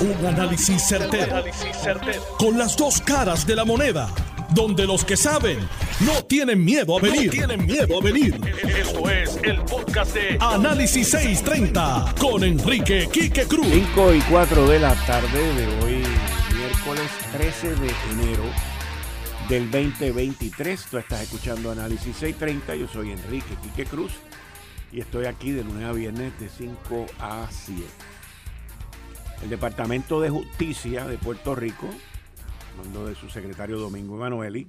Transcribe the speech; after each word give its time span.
Un 0.00 0.26
análisis 0.26 0.82
certero, 0.88 1.44
Con 2.38 2.56
las 2.56 2.74
dos 2.74 3.02
caras 3.02 3.46
de 3.46 3.54
la 3.54 3.66
moneda. 3.66 4.08
Donde 4.54 4.86
los 4.86 5.04
que 5.04 5.14
saben 5.14 5.58
no 6.00 6.24
tienen 6.24 6.64
miedo 6.64 6.96
a 6.96 7.02
venir. 7.02 7.30
tienen 7.30 7.66
miedo 7.66 7.98
a 7.98 8.02
venir. 8.02 8.40
Esto 8.64 9.10
es 9.10 9.38
el 9.42 9.60
podcast 9.64 10.14
de 10.14 10.38
Análisis 10.40 11.10
630 11.10 12.14
con 12.18 12.42
Enrique 12.42 13.10
Quique 13.12 13.44
Cruz. 13.44 13.66
5 13.70 14.14
y 14.14 14.20
4 14.22 14.68
de 14.68 14.78
la 14.78 14.94
tarde 15.04 15.54
de 15.54 15.66
hoy, 15.84 16.02
miércoles 16.56 17.10
13 17.32 17.68
de 17.74 17.92
enero 18.12 18.44
del 19.50 19.70
2023. 19.70 20.82
Tú 20.90 20.96
estás 20.96 21.20
escuchando 21.20 21.72
Análisis 21.72 22.16
630. 22.16 22.74
Yo 22.74 22.88
soy 22.88 23.12
Enrique 23.12 23.54
Quique 23.62 23.84
Cruz 23.84 24.12
y 24.92 25.00
estoy 25.00 25.26
aquí 25.26 25.52
de 25.52 25.62
lunes 25.62 25.84
a 25.84 25.92
viernes 25.92 26.32
de 26.40 26.48
5 26.48 27.06
a 27.20 27.46
7. 27.50 27.82
El 29.42 29.48
Departamento 29.48 30.20
de 30.20 30.28
Justicia 30.28 31.06
de 31.06 31.16
Puerto 31.16 31.54
Rico, 31.54 31.86
mando 32.76 33.06
de 33.06 33.14
su 33.14 33.30
secretario 33.30 33.78
Domingo 33.78 34.16
Emanueli, 34.16 34.68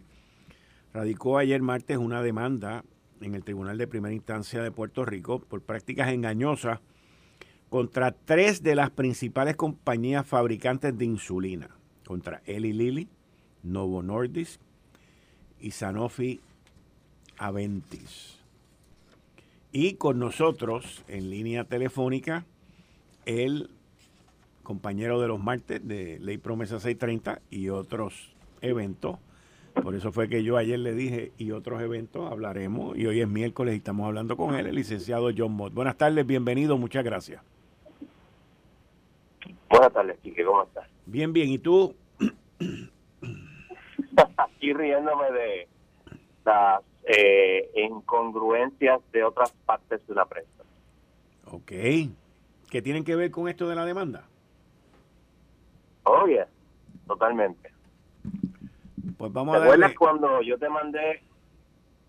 radicó 0.93 1.37
ayer 1.37 1.61
martes 1.61 1.97
una 1.97 2.21
demanda 2.21 2.85
en 3.19 3.35
el 3.35 3.43
Tribunal 3.43 3.77
de 3.77 3.87
Primera 3.87 4.13
Instancia 4.13 4.63
de 4.63 4.71
Puerto 4.71 5.03
Rico 5.03 5.39
por 5.39 5.61
prácticas 5.61 6.13
engañosas 6.13 6.79
contra 7.69 8.11
tres 8.11 8.63
de 8.63 8.75
las 8.75 8.91
principales 8.91 9.57
compañías 9.57 10.25
fabricantes 10.25 10.97
de 10.97 11.03
insulina, 11.03 11.69
contra 12.05 12.41
Eli 12.45 12.71
Lilly, 12.71 13.09
Novo 13.63 14.01
Nordisk 14.01 14.61
y 15.59 15.71
Sanofi 15.71 16.39
Aventis. 17.37 18.39
Y 19.73 19.95
con 19.95 20.17
nosotros 20.17 21.03
en 21.09 21.29
línea 21.29 21.65
telefónica 21.65 22.45
el 23.25 23.69
compañero 24.71 25.19
de 25.19 25.27
los 25.27 25.37
martes 25.37 25.85
de 25.85 26.17
Ley 26.21 26.37
Promesa 26.37 26.79
630 26.79 27.41
y 27.49 27.67
otros 27.67 28.33
eventos. 28.61 29.17
Por 29.83 29.95
eso 29.95 30.13
fue 30.13 30.29
que 30.29 30.45
yo 30.45 30.55
ayer 30.55 30.79
le 30.79 30.93
dije 30.93 31.33
y 31.37 31.51
otros 31.51 31.81
eventos 31.81 32.31
hablaremos 32.31 32.97
y 32.97 33.05
hoy 33.05 33.19
es 33.19 33.27
miércoles 33.27 33.73
y 33.73 33.79
estamos 33.79 34.07
hablando 34.07 34.37
con 34.37 34.55
él, 34.55 34.67
el 34.67 34.75
licenciado 34.75 35.29
John 35.37 35.51
Mott. 35.51 35.73
Buenas 35.73 35.97
tardes, 35.97 36.25
bienvenido, 36.25 36.77
muchas 36.77 37.03
gracias. 37.03 37.43
Buenas 39.69 39.91
tardes, 39.91 40.17
Quique, 40.19 40.45
¿cómo 40.45 40.63
estás? 40.63 40.87
Bien, 41.05 41.33
bien, 41.33 41.49
¿y 41.49 41.59
tú? 41.59 41.93
Aquí 44.37 44.71
riéndome 44.71 45.31
de 45.33 45.67
las 46.45 46.81
eh, 47.03 47.69
incongruencias 47.75 49.01
de 49.11 49.25
otras 49.25 49.51
partes 49.65 50.07
de 50.07 50.15
la 50.15 50.23
prensa. 50.23 50.63
Ok. 51.47 51.73
¿Qué 52.69 52.81
tienen 52.81 53.03
que 53.03 53.17
ver 53.17 53.31
con 53.31 53.49
esto 53.49 53.67
de 53.67 53.75
la 53.75 53.83
demanda? 53.83 54.30
Oh, 56.03 56.25
totalmente. 57.07 57.71
Pues 59.17 59.33
vamos 59.33 59.57
¿Te 59.57 59.63
acuerdas 59.63 59.93
cuando 59.95 60.41
yo 60.41 60.57
te 60.57 60.69
mandé 60.69 61.23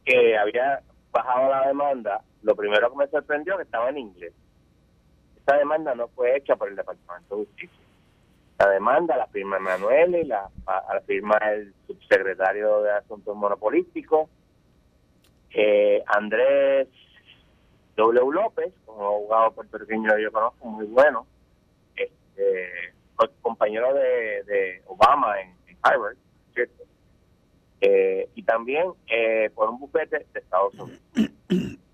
que 0.05 0.37
había 0.37 0.83
bajado 1.11 1.51
la 1.51 1.69
demanda? 1.69 2.23
Lo 2.43 2.55
primero 2.57 2.91
que 2.91 2.97
me 2.97 3.09
sorprendió 3.09 3.57
que 3.57 3.65
estaba 3.65 3.91
en 3.91 3.99
inglés. 3.99 4.33
Esta 5.37 5.57
demanda 5.57 5.95
no 5.95 6.09
fue 6.09 6.37
hecha 6.37 6.57
por 6.57 6.69
el 6.69 6.77
Departamento 6.77 7.37
de 7.37 7.45
Justicia. 7.45 7.79
La 8.59 8.69
demanda 8.71 9.17
la 9.17 9.27
firma 9.27 9.59
Manuel 9.59 10.15
y 10.15 10.25
la, 10.25 10.49
la 10.67 11.01
firma 11.01 11.37
el 11.53 11.75
subsecretario 11.87 12.83
de 12.83 12.93
Asuntos 12.93 13.37
Monopolísticos, 13.37 14.31
eh, 15.51 16.03
Andrés 16.07 16.89
W. 17.97 18.33
López, 18.33 18.73
como 18.87 19.05
abogado 19.05 19.53
puertorriqueño 19.53 20.17
yo 20.19 20.33
conozco, 20.33 20.67
muy 20.67 20.87
bueno. 20.87 21.27
Este, 21.97 22.92
compañero 23.41 23.93
de, 23.95 24.83
Obama 24.87 25.41
en, 25.41 25.55
Harvard, 25.83 26.17
¿cierto? 26.55 26.85
Eh, 27.81 28.29
y 28.35 28.43
también 28.45 28.93
eh, 29.09 29.51
por 29.55 29.69
un 29.69 29.81
bufete 29.81 30.27
de 30.33 30.41
Estados 30.41 30.75
Unidos. 30.75 31.01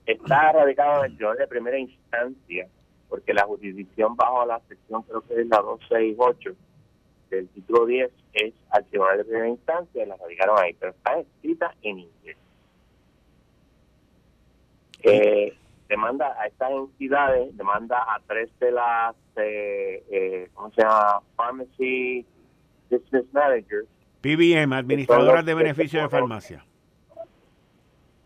Está 0.05 0.53
radicado 0.53 1.05
en 1.05 1.11
el 1.11 1.17
tribunal 1.17 1.39
de 1.39 1.47
primera 1.47 1.79
instancia, 1.79 2.69
porque 3.09 3.33
la 3.33 3.45
jurisdicción 3.45 4.17
bajo 4.17 4.45
la 4.45 4.61
sección, 4.69 5.03
creo 5.03 5.23
que 5.23 5.41
es 5.41 5.47
la 5.49 5.59
268 5.59 6.55
del 7.31 7.49
título 7.49 7.87
10, 7.87 8.11
es 8.33 8.55
al 8.71 8.85
tribunal 8.87 9.19
de 9.19 9.25
primera 9.25 9.49
instancia, 9.49 10.07
la 10.07 10.17
radicaron 10.17 10.59
ahí, 10.59 10.75
pero 10.79 10.93
está 10.93 11.19
escrita 11.19 11.75
en 11.83 11.99
inglés. 12.01 12.37
Eh, 15.03 15.57
demanda 15.89 16.35
a 16.41 16.47
estas 16.47 16.71
entidades, 16.71 17.57
demanda 17.57 17.99
a 17.99 18.21
tres 18.27 18.51
de 18.61 18.71
las, 18.71 19.17
eh, 19.37 20.05
eh, 20.11 20.51
¿cómo 20.55 20.71
se 20.73 20.83
llama? 20.83 21.21
Pharmacy 21.37 22.27
Business 22.91 23.25
Managers. 23.33 23.89
PBM, 24.21 24.75
administradoras 24.75 25.45
de 25.45 25.55
beneficios 25.55 26.03
de 26.03 26.09
farmacia. 26.09 26.65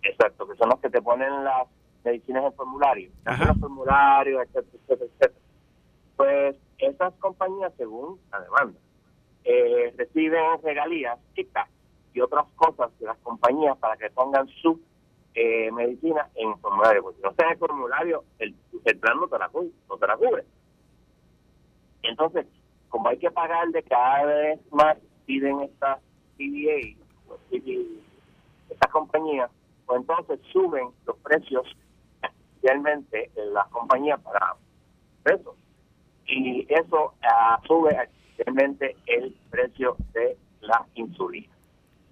Exacto, 0.03 0.49
que 0.49 0.57
son 0.57 0.71
los 0.71 0.81
que 0.81 0.91
te 0.91 1.01
ponen 1.01 1.45
las 1.45 1.69
medicinas 2.05 2.45
en 2.45 2.53
formulario. 2.55 3.11
Los 3.25 3.59
formularios, 3.59 4.43
etcétera, 4.43 4.79
etcétera, 4.83 5.11
etcétera. 5.15 5.41
Pues 6.17 6.57
esas 6.79 7.15
compañías, 7.15 7.73
según 7.77 8.19
la 8.31 8.41
demanda, 8.41 8.79
eh, 9.45 9.95
reciben 9.97 10.43
regalías, 10.63 11.19
y 12.15 12.21
otras 12.21 12.47
cosas 12.57 12.91
de 12.99 13.07
las 13.07 13.17
compañías 13.19 13.77
para 13.79 13.97
que 13.97 14.11
pongan 14.11 14.47
su 14.49 14.79
eh, 15.35 15.71
medicina 15.73 16.29
en 16.35 16.59
formulario. 16.59 17.03
Porque 17.03 17.17
si 17.19 17.23
no 17.23 17.31
está 17.31 17.45
en 17.45 17.53
el 17.53 17.59
formulario, 17.59 18.25
el, 18.39 18.55
plan 18.99 19.17
no 19.19 19.29
te, 19.29 19.39
la, 19.39 19.51
no 19.89 19.97
te 19.97 20.07
la 20.07 20.17
cubre. 20.17 20.45
Entonces, 22.03 22.47
como 22.89 23.09
hay 23.09 23.19
que 23.19 23.31
pagar 23.31 23.69
de 23.69 23.83
cada 23.83 24.25
vez 24.25 24.61
más, 24.73 24.99
piden 25.27 25.61
estas 25.63 26.01
CBA, 26.37 26.97
estas 28.71 28.91
compañías, 28.91 29.51
pues 29.87 30.01
entonces 30.01 30.41
suben 30.53 30.89
los 31.07 31.17
precios 31.19 31.67
especialmente 32.23 33.31
en 33.37 33.55
las 33.55 33.69
compañías 33.69 34.21
para 34.21 34.55
pesos. 35.23 35.57
Y 36.27 36.67
eso 36.73 37.15
ah, 37.23 37.61
sube 37.67 37.91
especialmente 37.91 38.97
el 39.07 39.37
precio 39.51 39.97
de 40.13 40.37
la 40.61 40.85
insulina. 40.95 41.53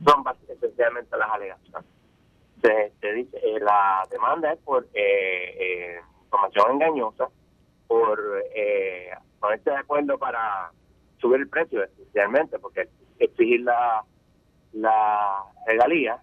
Son 0.05 0.25
esencialmente 0.49 1.17
las 1.17 1.31
alegaciones 1.31 2.00
se, 2.60 3.12
dice, 3.12 3.38
eh, 3.43 3.60
la 3.60 4.06
demanda 4.10 4.53
es 4.53 4.59
por 4.60 4.84
eh, 4.94 5.56
eh, 5.59 6.00
información 6.25 6.72
engañosa, 6.72 7.28
por 7.87 8.21
eh, 8.54 9.10
ponerse 9.38 9.71
de 9.71 9.76
acuerdo 9.76 10.19
para 10.19 10.71
subir 11.19 11.41
el 11.41 11.48
precio, 11.48 11.82
especialmente, 11.84 12.59
porque 12.59 12.88
exigir 13.19 13.60
la, 13.62 14.04
la 14.72 15.44
regalía, 15.66 16.21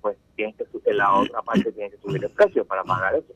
pues 0.00 0.16
tiene 0.36 0.54
que 0.54 0.92
la 0.92 1.12
otra 1.14 1.42
parte 1.42 1.70
tiene 1.72 1.90
que 1.90 1.98
subir 1.98 2.24
el 2.24 2.30
precio 2.30 2.64
para 2.64 2.82
pagar 2.84 3.14
eso. 3.14 3.32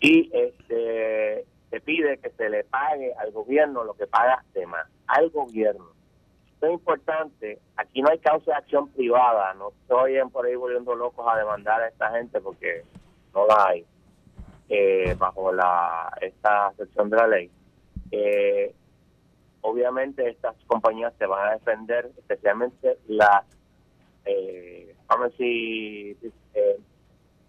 Y 0.00 0.30
este 0.32 1.44
se 1.70 1.80
pide 1.80 2.18
que 2.18 2.30
se 2.30 2.48
le 2.48 2.62
pague 2.64 3.12
al 3.14 3.32
gobierno 3.32 3.82
lo 3.82 3.94
que 3.94 4.06
paga 4.06 4.44
de 4.54 4.66
más, 4.66 4.86
al 5.08 5.30
gobierno 5.30 5.95
es 6.60 6.70
importante, 6.70 7.58
aquí 7.76 8.02
no 8.02 8.08
hay 8.10 8.18
causa 8.18 8.52
de 8.52 8.56
acción 8.56 8.88
privada, 8.88 9.54
no 9.54 9.70
estoy 9.70 10.16
por 10.32 10.46
ahí 10.46 10.54
volviendo 10.54 10.94
locos 10.94 11.26
a 11.28 11.36
demandar 11.38 11.82
a 11.82 11.88
esta 11.88 12.10
gente 12.12 12.40
porque 12.40 12.82
no 13.34 13.46
la 13.46 13.66
hay 13.68 13.84
eh, 14.68 15.14
bajo 15.18 15.52
la 15.52 16.10
esta 16.20 16.72
sección 16.76 17.10
de 17.10 17.16
la 17.16 17.26
ley. 17.26 17.50
Eh, 18.10 18.74
obviamente 19.60 20.28
estas 20.28 20.56
compañías 20.66 21.12
se 21.18 21.26
van 21.26 21.48
a 21.48 21.52
defender, 21.52 22.10
especialmente 22.16 22.98
las 23.08 23.44
eh, 24.24 24.94
pharmacy 25.06 26.16
eh, 26.54 26.76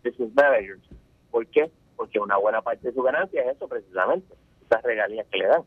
business 0.03 0.33
managers. 0.35 0.81
¿Por 1.31 1.47
qué? 1.47 1.71
Porque 1.95 2.19
una 2.19 2.37
buena 2.37 2.61
parte 2.61 2.87
de 2.87 2.93
su 2.93 3.01
ganancia 3.01 3.43
es 3.43 3.55
eso 3.55 3.67
precisamente, 3.67 4.35
esas 4.65 4.83
regalías 4.83 5.25
que 5.31 5.37
le 5.37 5.47
dan. 5.47 5.63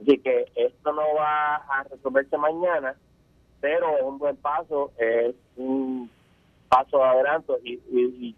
Así 0.00 0.18
que 0.18 0.46
esto 0.54 0.92
no 0.92 1.14
va 1.14 1.56
a 1.56 1.82
resolverse 1.84 2.36
mañana, 2.38 2.94
pero 3.60 3.96
es 3.96 4.02
un 4.02 4.18
buen 4.18 4.36
paso, 4.36 4.92
es 4.98 5.34
un 5.56 6.10
paso 6.68 7.04
adelanto 7.04 7.58
y, 7.62 8.34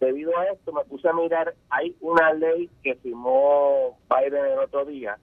debido 0.00 0.36
a 0.38 0.46
esto 0.46 0.72
me 0.72 0.84
puse 0.84 1.08
a 1.08 1.12
mirar, 1.12 1.54
hay 1.70 1.94
una 2.00 2.32
ley 2.32 2.70
que 2.82 2.94
firmó 2.96 3.98
Biden 4.08 4.44
el 4.46 4.58
otro 4.60 4.84
día 4.84 5.18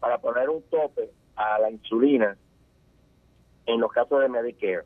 para 0.00 0.18
poner 0.18 0.50
un 0.50 0.62
tope 0.64 1.10
a 1.34 1.58
la 1.58 1.70
insulina 1.70 2.36
en 3.66 3.80
los 3.80 3.90
casos 3.90 4.20
de 4.20 4.28
Medicare. 4.28 4.84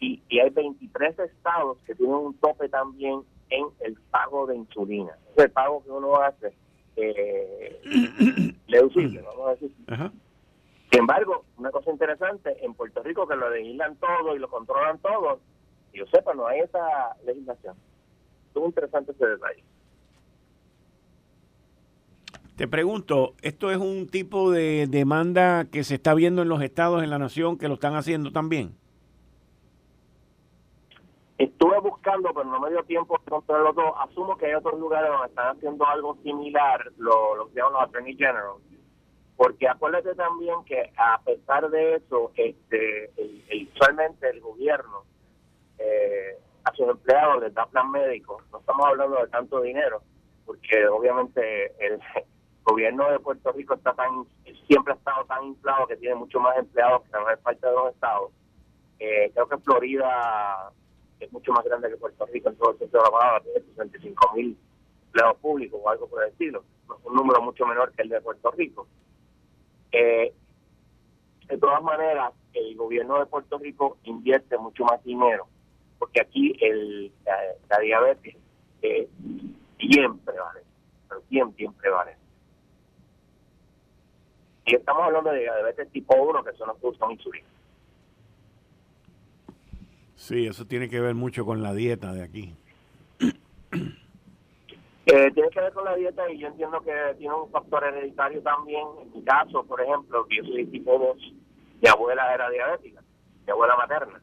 Y, 0.00 0.20
y 0.28 0.40
hay 0.40 0.50
23 0.50 1.18
estados 1.20 1.78
que 1.86 1.94
tienen 1.94 2.16
un 2.16 2.34
tope 2.34 2.68
también 2.68 3.22
en 3.48 3.66
el 3.80 3.94
pago 4.10 4.46
de 4.46 4.56
insulina. 4.56 5.16
Es 5.36 5.44
el 5.44 5.50
pago 5.50 5.82
que 5.84 5.90
uno 5.90 6.16
hace 6.16 6.52
eh, 6.96 7.80
deducible, 8.68 9.22
vamos 9.22 9.48
a 9.48 9.50
decir. 9.52 9.72
Sin 10.90 11.00
embargo, 11.00 11.44
una 11.56 11.70
cosa 11.70 11.90
interesante, 11.90 12.56
en 12.64 12.74
Puerto 12.74 13.02
Rico 13.02 13.26
que 13.26 13.36
lo 13.36 13.50
legislan 13.50 13.96
todo 13.96 14.36
y 14.36 14.38
lo 14.38 14.48
controlan 14.48 14.98
todo, 14.98 15.40
y 15.92 15.98
yo 15.98 16.06
sepa, 16.06 16.34
no 16.34 16.46
hay 16.46 16.60
esa 16.60 17.16
legislación. 17.26 17.76
Es 18.54 18.62
interesante 18.62 19.12
ese 19.12 19.26
detalle. 19.26 19.64
Te 22.56 22.68
pregunto, 22.68 23.34
¿esto 23.42 23.72
es 23.72 23.78
un 23.78 24.06
tipo 24.06 24.52
de 24.52 24.86
demanda 24.88 25.64
que 25.64 25.82
se 25.82 25.96
está 25.96 26.14
viendo 26.14 26.42
en 26.42 26.48
los 26.48 26.62
estados 26.62 27.02
en 27.02 27.10
la 27.10 27.18
nación 27.18 27.58
que 27.58 27.66
lo 27.66 27.74
están 27.74 27.96
haciendo 27.96 28.30
también? 28.30 28.76
Estuve 31.64 31.80
buscando, 31.80 32.28
pero 32.34 32.44
no 32.44 32.60
me 32.60 32.68
dio 32.68 32.82
tiempo 32.82 33.16
de 33.16 33.22
encontrarlo 33.24 33.72
todo. 33.72 33.98
Asumo 33.98 34.36
que 34.36 34.44
hay 34.44 34.52
otros 34.52 34.78
lugares 34.78 35.10
donde 35.10 35.28
están 35.28 35.56
haciendo 35.56 35.86
algo 35.86 36.14
similar, 36.22 36.92
lo, 36.98 37.36
lo 37.36 37.48
que 37.48 37.54
llaman 37.54 37.72
los 37.72 37.82
Attorney 37.84 38.14
General. 38.18 38.56
Porque 39.34 39.66
acuérdate 39.66 40.14
también 40.14 40.62
que 40.66 40.92
a 40.94 41.18
pesar 41.24 41.70
de 41.70 41.94
eso, 41.94 42.32
este, 42.34 43.04
el, 43.16 43.70
el 44.20 44.40
gobierno 44.42 45.04
eh, 45.78 46.36
a 46.64 46.72
sus 46.74 46.86
empleados 46.86 47.40
les 47.40 47.54
da 47.54 47.64
plan 47.64 47.90
médico. 47.90 48.42
No 48.52 48.58
estamos 48.58 48.86
hablando 48.86 49.22
de 49.22 49.28
tanto 49.28 49.62
dinero, 49.62 50.02
porque 50.44 50.86
obviamente 50.86 51.72
el 51.78 51.98
gobierno 52.62 53.10
de 53.10 53.20
Puerto 53.20 53.52
Rico 53.52 53.72
está 53.72 53.94
tan 53.94 54.26
siempre 54.68 54.92
ha 54.92 54.96
estado 54.96 55.24
tan 55.24 55.42
inflado 55.44 55.86
que 55.86 55.96
tiene 55.96 56.16
mucho 56.16 56.40
más 56.40 56.58
empleados 56.58 57.04
que 57.04 57.12
la 57.12 57.20
mayor 57.20 57.38
parte 57.38 57.66
de 57.66 57.72
los 57.72 57.94
estados. 57.94 58.32
Eh, 58.98 59.30
creo 59.32 59.48
que 59.48 59.56
Florida 59.58 60.70
es 61.20 61.32
mucho 61.32 61.52
más 61.52 61.64
grande 61.64 61.90
que 61.90 61.96
Puerto 61.96 62.26
Rico 62.26 62.48
en 62.48 62.56
todo 62.56 62.72
el 62.72 62.78
sentido 62.78 63.02
de 63.02 63.10
la 63.10 63.18
palabra, 63.18 63.40
tiene 63.40 63.60
65 63.60 64.32
mil 64.34 64.56
empleados 65.06 65.36
públicos 65.38 65.80
o 65.82 65.88
algo 65.88 66.08
por 66.08 66.22
el 66.22 66.30
estilo, 66.30 66.64
un 67.04 67.14
número 67.14 67.40
mucho 67.42 67.66
menor 67.66 67.92
que 67.92 68.02
el 68.02 68.08
de 68.08 68.20
Puerto 68.20 68.50
Rico. 68.50 68.86
Eh, 69.92 70.34
de 71.48 71.58
todas 71.58 71.82
maneras, 71.82 72.32
el 72.52 72.74
gobierno 72.76 73.18
de 73.18 73.26
Puerto 73.26 73.58
Rico 73.58 73.98
invierte 74.04 74.58
mucho 74.58 74.84
más 74.84 75.02
dinero, 75.04 75.46
porque 75.98 76.20
aquí 76.20 76.56
el, 76.60 77.12
la, 77.24 77.78
diabetes 77.78 78.36
es 78.82 79.08
bien 79.78 80.18
prevalente, 80.18 80.70
pero 81.08 81.22
bien, 81.28 81.54
bien 81.54 81.72
prevalente. 81.74 82.20
Y 84.66 84.74
estamos 84.74 85.02
hablando 85.02 85.30
de 85.30 85.40
diabetes 85.40 85.90
tipo 85.90 86.14
1, 86.16 86.42
que 86.42 86.52
son 86.54 86.68
los 86.68 86.78
que 86.78 86.86
usan 86.86 87.12
insulina. 87.12 87.46
Sí, 90.24 90.46
eso 90.46 90.64
tiene 90.66 90.88
que 90.88 91.00
ver 91.00 91.14
mucho 91.14 91.44
con 91.44 91.62
la 91.62 91.74
dieta 91.74 92.14
de 92.14 92.22
aquí. 92.22 92.54
Eh, 95.06 95.30
tiene 95.34 95.50
que 95.50 95.60
ver 95.60 95.72
con 95.74 95.84
la 95.84 95.94
dieta 95.96 96.32
y 96.32 96.38
yo 96.38 96.48
entiendo 96.48 96.80
que 96.80 97.14
tiene 97.18 97.34
un 97.34 97.50
factor 97.50 97.84
hereditario 97.84 98.40
también. 98.40 98.86
En 99.02 99.12
mi 99.12 99.22
caso, 99.22 99.62
por 99.64 99.82
ejemplo, 99.82 100.26
que 100.26 100.36
yo 100.38 100.44
soy 100.44 100.64
tipo 100.64 100.98
2, 100.98 101.18
mi 101.82 101.88
abuela 101.90 102.32
era 102.32 102.48
diabética, 102.48 103.02
mi 103.44 103.52
abuela 103.52 103.76
materna. 103.76 104.22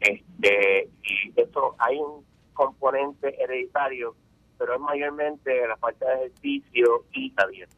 Este, 0.00 0.90
y 1.04 1.40
eso 1.40 1.76
hay 1.78 1.98
un 1.98 2.24
componente 2.52 3.40
hereditario, 3.40 4.16
pero 4.58 4.74
es 4.74 4.80
mayormente 4.80 5.64
la 5.68 5.76
falta 5.76 6.08
de 6.08 6.26
ejercicio 6.26 7.04
y 7.12 7.32
la 7.36 7.46
dieta. 7.46 7.76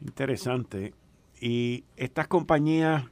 Interesante. 0.00 0.94
Y 1.40 1.84
estas 1.94 2.26
compañías 2.26 3.04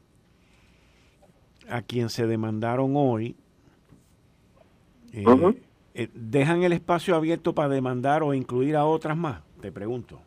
a 1.69 1.83
quien 1.83 2.09
se 2.09 2.27
demandaron 2.27 2.93
hoy, 2.97 3.37
eh, 5.13 5.25
eh, 5.95 6.09
¿dejan 6.13 6.63
el 6.63 6.73
espacio 6.73 7.17
abierto 7.17 7.55
para 7.55 7.69
demandar 7.69 8.23
o 8.23 8.35
incluir 8.35 8.77
a 8.77 8.85
otras 8.85 9.17
más? 9.17 9.43
Te 9.61 9.73
pregunto. 9.73 10.21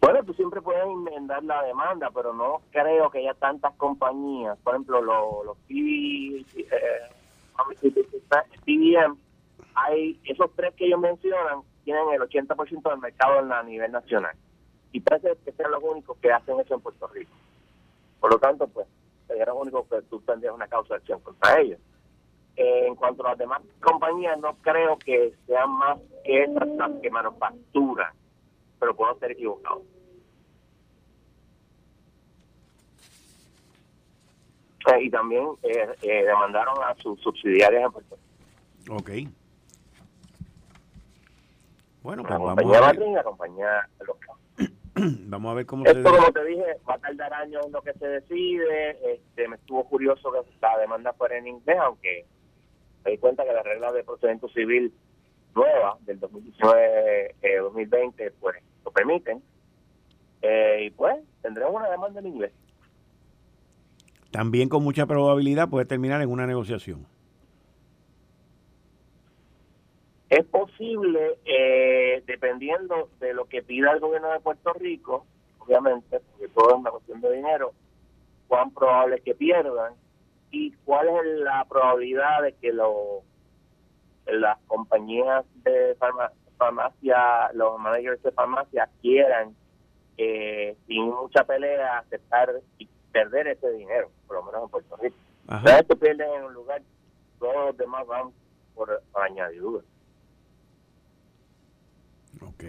Bueno, 0.00 0.24
tú 0.24 0.32
siempre 0.32 0.60
puedes 0.60 0.82
enmendar 0.82 1.44
la 1.44 1.62
demanda, 1.62 2.10
pero 2.12 2.32
no 2.32 2.62
creo 2.70 3.10
que 3.10 3.18
haya 3.18 3.34
tantas 3.34 3.74
compañías. 3.74 4.58
Por 4.58 4.74
ejemplo, 4.74 5.00
los, 5.02 5.44
los 5.46 5.56
PBM, 5.68 6.44
eh, 8.66 9.06
hay 9.74 10.18
esos 10.24 10.50
tres 10.56 10.74
que 10.74 10.86
ellos 10.86 11.00
mencionan, 11.00 11.60
tienen 11.84 12.02
el 12.12 12.20
80% 12.22 12.90
del 12.90 12.98
mercado 12.98 13.52
a 13.52 13.62
nivel 13.62 13.92
nacional. 13.92 14.34
Y 14.92 15.00
parece 15.00 15.36
que 15.44 15.52
sean 15.52 15.70
los 15.70 15.82
únicos 15.82 16.16
que 16.18 16.32
hacen 16.32 16.58
eso 16.58 16.74
en 16.74 16.80
Puerto 16.80 17.06
Rico. 17.08 17.30
Por 18.18 18.32
lo 18.32 18.38
tanto, 18.38 18.66
pues, 18.68 18.86
sería 19.30 19.52
único 19.54 19.86
que 19.88 20.02
tú 20.02 20.20
tendrías 20.20 20.54
una 20.54 20.66
causa 20.66 20.94
de 20.94 20.98
acción 20.98 21.20
contra 21.20 21.60
ellos. 21.60 21.78
Eh, 22.56 22.86
en 22.86 22.94
cuanto 22.94 23.24
a 23.24 23.30
las 23.30 23.38
demás 23.38 23.62
compañías, 23.80 24.38
no 24.38 24.54
creo 24.56 24.98
que 24.98 25.34
sean 25.46 25.70
más 25.70 25.98
que 26.24 26.44
esas 26.44 26.68
las 26.68 26.90
que 27.00 27.10
manufacturan, 27.10 28.12
pero 28.78 28.94
puedo 28.94 29.18
ser 29.18 29.32
equivocado. 29.32 29.82
Eh, 34.92 35.02
y 35.04 35.10
también 35.10 35.46
eh, 35.62 36.24
demandaron 36.24 36.76
a 36.82 36.94
sus 36.96 37.20
subsidiarias 37.20 37.84
en 37.84 37.92
Puerto 37.92 38.16
Rico. 38.16 38.96
Ok. 38.96 39.10
Bueno, 42.02 42.22
pues 42.22 42.32
la 42.32 42.38
compañía 42.38 42.78
a 42.78 42.92
la 42.92 43.22
compañía 43.22 43.88
local. 44.06 44.29
Vamos 45.28 45.52
a 45.52 45.54
ver 45.54 45.66
cómo 45.66 45.84
Esto, 45.86 46.02
como 46.02 46.32
te 46.32 46.44
dije, 46.44 46.76
va 46.88 46.94
a 46.94 46.98
tardar 46.98 47.32
años 47.34 47.66
en 47.66 47.72
lo 47.72 47.82
que 47.82 47.92
se 47.94 48.06
decide. 48.06 49.14
Este, 49.14 49.48
me 49.48 49.56
estuvo 49.56 49.84
curioso 49.84 50.30
que 50.32 50.38
la 50.60 50.78
demanda 50.78 51.12
fuera 51.14 51.38
en 51.38 51.46
inglés, 51.46 51.76
aunque 51.80 52.26
me 53.04 53.12
di 53.12 53.18
cuenta 53.18 53.44
que 53.44 53.52
la 53.52 53.62
regla 53.62 53.92
de 53.92 54.04
procedimiento 54.04 54.48
civil 54.48 54.92
nueva 55.54 55.96
del 56.02 56.20
2019-2020 56.20 58.14
eh, 58.18 58.32
pues 58.40 58.56
lo 58.84 58.90
permiten. 58.90 59.42
Eh, 60.42 60.84
y 60.86 60.90
pues 60.90 61.16
tendremos 61.42 61.74
una 61.74 61.90
demanda 61.90 62.20
en 62.20 62.26
inglés. 62.26 62.52
También 64.30 64.68
con 64.68 64.84
mucha 64.84 65.06
probabilidad 65.06 65.68
puede 65.68 65.86
terminar 65.86 66.22
en 66.22 66.30
una 66.30 66.46
negociación. 66.46 67.06
Es 70.30 70.44
posible, 70.46 71.38
eh, 71.44 72.22
dependiendo 72.24 73.08
de 73.18 73.34
lo 73.34 73.46
que 73.46 73.64
pida 73.64 73.90
el 73.90 73.98
gobierno 73.98 74.30
de 74.30 74.38
Puerto 74.38 74.72
Rico, 74.74 75.26
obviamente, 75.58 76.20
porque 76.20 76.48
todo 76.54 76.70
es 76.70 76.76
una 76.76 76.90
cuestión 76.92 77.20
de 77.20 77.32
dinero, 77.32 77.72
cuán 78.46 78.70
probable 78.70 79.16
es 79.16 79.22
que 79.22 79.34
pierdan 79.34 79.94
y 80.52 80.70
cuál 80.84 81.08
es 81.08 81.40
la 81.40 81.64
probabilidad 81.68 82.42
de 82.42 82.52
que 82.52 82.72
lo, 82.72 83.22
las 84.26 84.56
compañías 84.68 85.44
de 85.64 85.96
farmacia, 86.56 87.50
los 87.54 87.80
managers 87.80 88.22
de 88.22 88.30
farmacia 88.30 88.88
quieran, 89.02 89.56
eh, 90.16 90.76
sin 90.86 91.10
mucha 91.10 91.42
pelea, 91.42 91.98
aceptar 91.98 92.52
y 92.78 92.88
perder 93.10 93.48
ese 93.48 93.68
dinero, 93.72 94.10
por 94.28 94.36
lo 94.36 94.44
menos 94.44 94.62
en 94.62 94.68
Puerto 94.68 94.96
Rico. 94.96 95.16
Si 95.64 95.72
esto 95.72 95.96
pierden 95.96 96.30
en 96.34 96.44
un 96.44 96.54
lugar, 96.54 96.82
todos 97.40 97.66
los 97.66 97.76
demás 97.76 98.06
van 98.06 98.30
por, 98.76 99.02
por 99.10 99.22
añadidura. 99.24 99.82
Ok. 102.40 102.64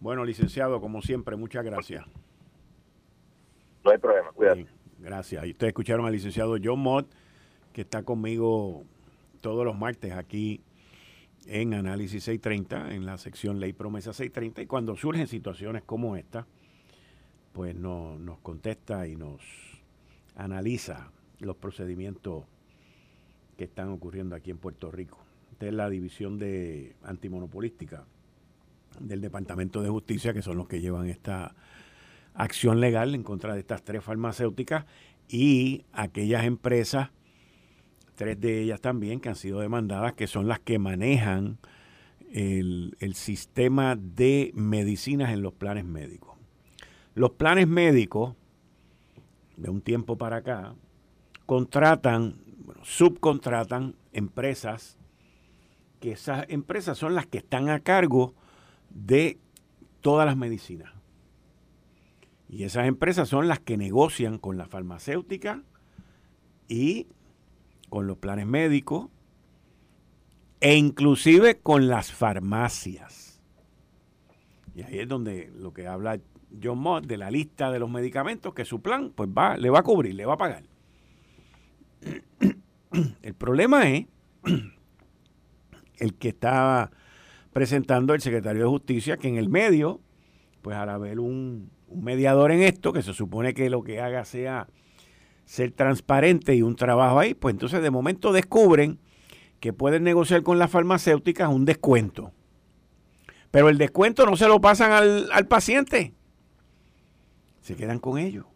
Bueno, 0.00 0.24
licenciado, 0.24 0.80
como 0.80 1.02
siempre, 1.02 1.36
muchas 1.36 1.64
gracias. 1.64 2.06
No 3.84 3.90
hay 3.90 3.98
problema, 3.98 4.32
cuídate. 4.32 4.66
gracias. 4.98 5.44
Y 5.46 5.50
ustedes 5.50 5.70
escucharon 5.70 6.06
al 6.06 6.12
licenciado 6.12 6.56
John 6.62 6.80
Mott, 6.80 7.06
que 7.72 7.82
está 7.82 8.02
conmigo 8.02 8.84
todos 9.40 9.64
los 9.64 9.76
martes 9.76 10.12
aquí 10.12 10.62
en 11.46 11.74
Análisis 11.74 12.24
630, 12.24 12.94
en 12.94 13.06
la 13.06 13.18
sección 13.18 13.60
Ley 13.60 13.72
Promesa 13.72 14.12
630, 14.12 14.62
y 14.62 14.66
cuando 14.66 14.96
surgen 14.96 15.26
situaciones 15.26 15.82
como 15.82 16.16
esta, 16.16 16.46
pues 17.52 17.74
no, 17.74 18.18
nos 18.18 18.38
contesta 18.38 19.06
y 19.06 19.16
nos 19.16 19.42
analiza 20.36 21.10
los 21.40 21.56
procedimientos 21.56 22.44
que 23.56 23.64
están 23.64 23.88
ocurriendo 23.90 24.36
aquí 24.36 24.50
en 24.50 24.58
Puerto 24.58 24.90
Rico. 24.90 25.18
Esta 25.52 25.66
es 25.66 25.74
la 25.74 25.90
división 25.90 26.38
de 26.38 26.94
antimonopolística 27.02 28.04
del 28.98 29.20
Departamento 29.20 29.82
de 29.82 29.88
Justicia, 29.88 30.32
que 30.32 30.42
son 30.42 30.56
los 30.56 30.68
que 30.68 30.80
llevan 30.80 31.08
esta 31.08 31.54
acción 32.34 32.80
legal 32.80 33.14
en 33.14 33.22
contra 33.22 33.54
de 33.54 33.60
estas 33.60 33.82
tres 33.82 34.02
farmacéuticas 34.02 34.86
y 35.28 35.84
aquellas 35.92 36.44
empresas, 36.44 37.10
tres 38.16 38.40
de 38.40 38.62
ellas 38.62 38.80
también, 38.80 39.20
que 39.20 39.28
han 39.28 39.36
sido 39.36 39.60
demandadas, 39.60 40.14
que 40.14 40.26
son 40.26 40.48
las 40.48 40.60
que 40.60 40.78
manejan 40.78 41.58
el, 42.32 43.14
sistema 43.14 43.96
de 43.96 44.52
medicinas 44.54 45.30
en 45.30 45.42
los 45.42 45.52
planes 45.52 45.84
médicos. 45.84 46.36
Los 47.14 47.32
planes 47.32 47.68
médicos, 47.68 48.34
de 49.56 49.70
un 49.70 49.82
tiempo 49.82 50.16
para 50.16 50.36
acá, 50.36 50.74
contratan, 51.46 52.36
bueno, 52.64 52.82
subcontratan 52.84 53.94
empresas, 54.12 54.96
que 56.00 56.12
esas 56.12 56.46
empresas 56.48 56.96
son 56.96 57.14
las 57.14 57.26
que 57.26 57.38
están 57.38 57.68
a 57.68 57.80
cargo 57.80 58.34
de 58.90 59.38
todas 60.00 60.26
las 60.26 60.36
medicinas. 60.36 60.92
Y 62.48 62.64
esas 62.64 62.86
empresas 62.86 63.28
son 63.28 63.48
las 63.48 63.60
que 63.60 63.76
negocian 63.76 64.38
con 64.38 64.56
la 64.56 64.66
farmacéutica 64.66 65.62
y 66.68 67.06
con 67.88 68.06
los 68.06 68.18
planes 68.18 68.46
médicos 68.46 69.08
e 70.60 70.76
inclusive 70.76 71.58
con 71.58 71.88
las 71.88 72.12
farmacias. 72.12 73.40
Y 74.74 74.82
ahí 74.82 75.00
es 75.00 75.08
donde 75.08 75.50
lo 75.56 75.72
que 75.72 75.86
habla 75.86 76.20
John 76.62 76.78
Mott 76.78 77.06
de 77.06 77.16
la 77.16 77.30
lista 77.30 77.70
de 77.70 77.78
los 77.78 77.90
medicamentos 77.90 78.54
que 78.54 78.64
su 78.64 78.80
plan 78.82 79.12
pues 79.14 79.28
va, 79.28 79.56
le 79.56 79.70
va 79.70 79.80
a 79.80 79.82
cubrir, 79.82 80.14
le 80.14 80.26
va 80.26 80.34
a 80.34 80.38
pagar. 80.38 80.64
El 83.22 83.34
problema 83.34 83.88
es 83.88 84.06
el 85.98 86.14
que 86.14 86.30
estaba 86.30 86.90
presentando 87.52 88.14
el 88.14 88.20
secretario 88.20 88.62
de 88.62 88.68
Justicia, 88.68 89.16
que 89.16 89.28
en 89.28 89.36
el 89.36 89.48
medio, 89.48 90.00
pues 90.62 90.76
haber 90.76 91.20
un, 91.20 91.70
un 91.88 92.04
mediador 92.04 92.52
en 92.52 92.62
esto, 92.62 92.92
que 92.92 93.02
se 93.02 93.12
supone 93.12 93.54
que 93.54 93.70
lo 93.70 93.82
que 93.82 94.00
haga 94.00 94.24
sea 94.24 94.68
ser 95.44 95.72
transparente 95.72 96.54
y 96.54 96.62
un 96.62 96.76
trabajo 96.76 97.18
ahí, 97.18 97.34
pues 97.34 97.54
entonces 97.54 97.82
de 97.82 97.90
momento 97.90 98.32
descubren 98.32 99.00
que 99.58 99.72
pueden 99.72 100.04
negociar 100.04 100.42
con 100.42 100.58
las 100.58 100.70
farmacéuticas 100.70 101.48
un 101.48 101.64
descuento. 101.64 102.32
Pero 103.50 103.68
el 103.68 103.76
descuento 103.76 104.24
no 104.26 104.36
se 104.36 104.46
lo 104.46 104.60
pasan 104.60 104.92
al, 104.92 105.30
al 105.32 105.48
paciente. 105.48 106.14
Se 107.60 107.74
quedan 107.74 107.98
con 107.98 108.18
ellos. 108.18 108.46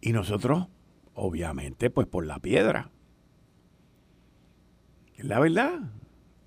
Y 0.00 0.12
nosotros, 0.12 0.68
obviamente, 1.14 1.90
pues 1.90 2.06
por 2.06 2.24
la 2.24 2.38
piedra. 2.38 2.90
Es 5.16 5.24
la 5.24 5.40
verdad. 5.40 5.80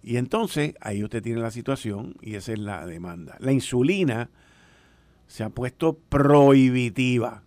Y 0.07 0.15
entonces 0.15 0.73
ahí 0.79 1.03
usted 1.03 1.21
tiene 1.21 1.41
la 1.41 1.51
situación 1.51 2.15
y 2.21 2.35
esa 2.35 2.53
es 2.53 2.59
la 2.59 2.85
demanda. 2.85 3.35
La 3.39 3.51
insulina 3.51 4.29
se 5.25 5.43
ha 5.43 5.49
puesto 5.49 5.97
prohibitiva. 5.97 7.43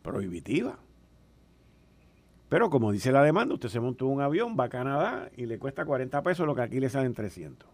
Prohibitiva. 0.00 0.78
Pero 2.48 2.70
como 2.70 2.90
dice 2.90 3.12
la 3.12 3.22
demanda, 3.22 3.52
usted 3.52 3.68
se 3.68 3.80
montó 3.80 4.06
un 4.06 4.22
avión, 4.22 4.56
va 4.58 4.64
a 4.64 4.68
Canadá 4.70 5.30
y 5.36 5.44
le 5.44 5.58
cuesta 5.58 5.84
40 5.84 6.22
pesos 6.22 6.46
lo 6.46 6.54
que 6.54 6.62
aquí 6.62 6.80
le 6.80 6.88
salen 6.88 7.12
300. 7.12 7.68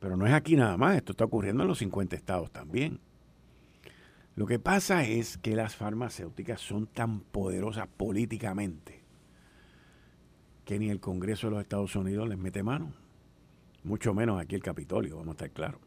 Pero 0.00 0.18
no 0.18 0.26
es 0.26 0.34
aquí 0.34 0.56
nada 0.56 0.76
más, 0.76 0.96
esto 0.96 1.12
está 1.12 1.24
ocurriendo 1.24 1.62
en 1.62 1.68
los 1.70 1.78
50 1.78 2.14
estados 2.14 2.50
también. 2.50 3.00
Lo 4.34 4.44
que 4.44 4.58
pasa 4.58 5.04
es 5.04 5.38
que 5.38 5.56
las 5.56 5.76
farmacéuticas 5.76 6.60
son 6.60 6.88
tan 6.88 7.20
poderosas 7.20 7.88
políticamente 7.88 8.99
que 10.70 10.78
ni 10.78 10.88
el 10.88 11.00
Congreso 11.00 11.48
de 11.48 11.50
los 11.50 11.62
Estados 11.62 11.96
Unidos 11.96 12.28
les 12.28 12.38
mete 12.38 12.62
mano. 12.62 12.92
Mucho 13.82 14.14
menos 14.14 14.40
aquí 14.40 14.54
el 14.54 14.62
Capitolio, 14.62 15.16
vamos 15.16 15.30
a 15.30 15.32
estar 15.32 15.50
claros. 15.50 15.80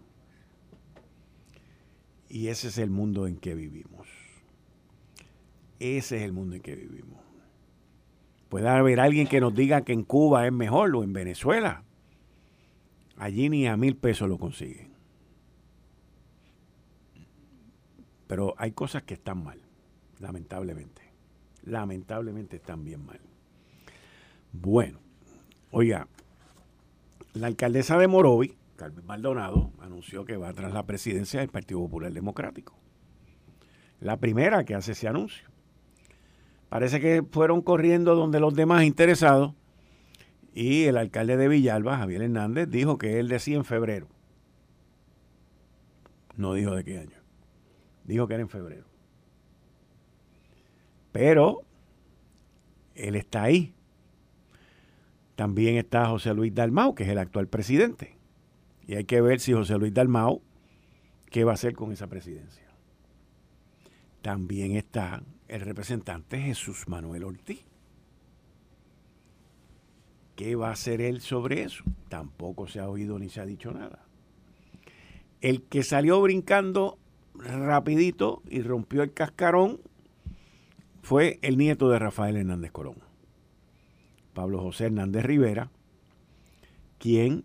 Y 2.27 2.49
ese 2.49 2.67
es 2.67 2.77
el 2.77 2.89
mundo 2.89 3.25
en 3.25 3.37
que 3.37 3.55
vivimos. 3.55 4.09
Ese 5.79 6.17
es 6.17 6.23
el 6.23 6.33
mundo 6.33 6.57
en 6.57 6.61
que 6.61 6.75
vivimos. 6.75 7.17
Puede 8.49 8.67
haber 8.67 8.99
alguien 8.99 9.25
que 9.25 9.39
nos 9.39 9.55
diga 9.55 9.85
que 9.85 9.93
en 9.93 10.03
Cuba 10.03 10.45
es 10.45 10.51
mejor 10.51 10.93
o 10.93 11.03
en 11.05 11.13
Venezuela. 11.13 11.85
Allí 13.15 13.47
ni 13.47 13.67
a 13.67 13.77
mil 13.77 13.95
pesos 13.95 14.27
lo 14.27 14.37
consiguen. 14.37 14.91
Pero 18.27 18.53
hay 18.57 18.73
cosas 18.73 19.03
que 19.03 19.13
están 19.13 19.45
mal, 19.45 19.61
lamentablemente. 20.19 21.03
Lamentablemente 21.63 22.57
están 22.57 22.83
bien 22.83 23.05
mal. 23.05 23.21
Bueno, 24.53 24.99
oiga, 25.71 26.07
la 27.33 27.47
alcaldesa 27.47 27.97
de 27.97 28.07
Morovi, 28.07 28.55
Carmen 28.75 29.05
Maldonado, 29.05 29.71
anunció 29.81 30.25
que 30.25 30.37
va 30.37 30.53
tras 30.53 30.71
la 30.71 30.85
presidencia 30.85 31.39
del 31.39 31.49
Partido 31.49 31.79
Popular 31.79 32.13
Democrático. 32.13 32.75
La 33.99 34.17
primera 34.17 34.63
que 34.63 34.75
hace 34.75 34.91
ese 34.91 35.07
anuncio. 35.07 35.49
Parece 36.69 36.99
que 36.99 37.23
fueron 37.29 37.61
corriendo 37.61 38.15
donde 38.15 38.39
los 38.39 38.53
demás 38.53 38.83
interesados 38.83 39.53
y 40.53 40.83
el 40.83 40.97
alcalde 40.97 41.35
de 41.35 41.47
Villalba, 41.47 41.97
Javier 41.97 42.21
Hernández, 42.21 42.69
dijo 42.69 42.97
que 42.97 43.19
él 43.19 43.27
decía 43.27 43.57
en 43.57 43.65
febrero. 43.65 44.07
No 46.35 46.53
dijo 46.53 46.75
de 46.75 46.83
qué 46.83 46.99
año. 46.99 47.17
Dijo 48.03 48.27
que 48.27 48.35
era 48.35 48.43
en 48.43 48.49
febrero. 48.49 48.85
Pero 51.11 51.61
él 52.95 53.15
está 53.15 53.43
ahí. 53.43 53.73
También 55.35 55.77
está 55.77 56.07
José 56.07 56.33
Luis 56.33 56.53
Dalmau, 56.53 56.95
que 56.95 57.03
es 57.03 57.09
el 57.09 57.17
actual 57.17 57.47
presidente. 57.47 58.17
Y 58.85 58.95
hay 58.95 59.05
que 59.05 59.21
ver 59.21 59.39
si 59.39 59.53
José 59.53 59.77
Luis 59.77 59.93
Dalmau, 59.93 60.41
qué 61.29 61.43
va 61.43 61.51
a 61.51 61.55
hacer 61.55 61.73
con 61.73 61.91
esa 61.91 62.07
presidencia. 62.07 62.67
También 64.21 64.75
está 64.75 65.23
el 65.47 65.61
representante 65.61 66.39
Jesús 66.39 66.87
Manuel 66.87 67.23
Ortiz. 67.23 67.65
¿Qué 70.35 70.55
va 70.55 70.69
a 70.69 70.73
hacer 70.73 71.01
él 71.01 71.21
sobre 71.21 71.63
eso? 71.63 71.83
Tampoco 72.09 72.67
se 72.67 72.79
ha 72.79 72.89
oído 72.89 73.19
ni 73.19 73.29
se 73.29 73.41
ha 73.41 73.45
dicho 73.45 73.71
nada. 73.71 74.05
El 75.41 75.63
que 75.63 75.83
salió 75.83 76.21
brincando 76.21 76.97
rapidito 77.35 78.41
y 78.49 78.61
rompió 78.61 79.03
el 79.03 79.13
cascarón 79.13 79.79
fue 81.01 81.39
el 81.41 81.57
nieto 81.57 81.89
de 81.89 81.99
Rafael 81.99 82.37
Hernández 82.37 82.71
Colón, 82.71 82.95
Pablo 84.33 84.59
José 84.59 84.85
Hernández 84.85 85.23
Rivera, 85.23 85.69
quien 86.99 87.43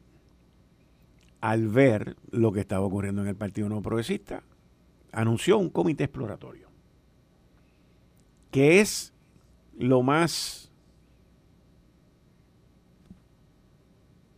al 1.40 1.68
ver 1.68 2.16
lo 2.30 2.52
que 2.52 2.60
estaba 2.60 2.84
ocurriendo 2.84 3.22
en 3.22 3.28
el 3.28 3.36
Partido 3.36 3.68
No 3.68 3.82
Progresista, 3.82 4.42
anunció 5.12 5.58
un 5.58 5.70
comité 5.70 6.04
exploratorio 6.04 6.68
que 8.50 8.80
es 8.80 9.12
lo 9.78 10.02
más, 10.02 10.70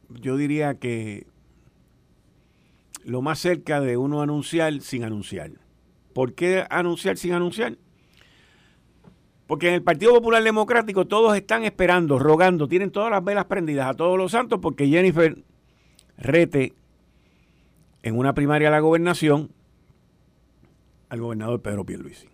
yo 0.09 0.37
diría 0.37 0.75
que 0.79 1.27
lo 3.05 3.23
más 3.23 3.39
cerca 3.39 3.81
de 3.81 3.97
uno 3.97 4.21
anunciar 4.21 4.81
sin 4.81 5.05
anunciar. 5.05 5.53
¿Por 6.13 6.35
qué 6.35 6.67
anunciar 6.69 7.17
sin 7.17 7.33
anunciar? 7.33 7.79
Porque 9.51 9.67
en 9.67 9.75
el 9.75 9.83
Partido 9.83 10.15
Popular 10.15 10.45
Democrático 10.45 11.09
todos 11.09 11.37
están 11.37 11.65
esperando, 11.65 12.21
rogando, 12.21 12.69
tienen 12.69 12.93
todas 12.93 13.11
las 13.11 13.25
velas 13.25 13.47
prendidas 13.47 13.89
a 13.89 13.95
todos 13.95 14.17
los 14.17 14.31
santos 14.31 14.61
porque 14.63 14.87
Jennifer 14.87 15.43
rete 16.17 16.73
en 18.05 18.17
una 18.17 18.33
primaria 18.33 18.69
a 18.69 18.71
la 18.71 18.79
gobernación 18.79 19.51
al 21.09 21.21
gobernador 21.21 21.61
Pedro 21.63 21.85
Pierluisi. 21.85 22.29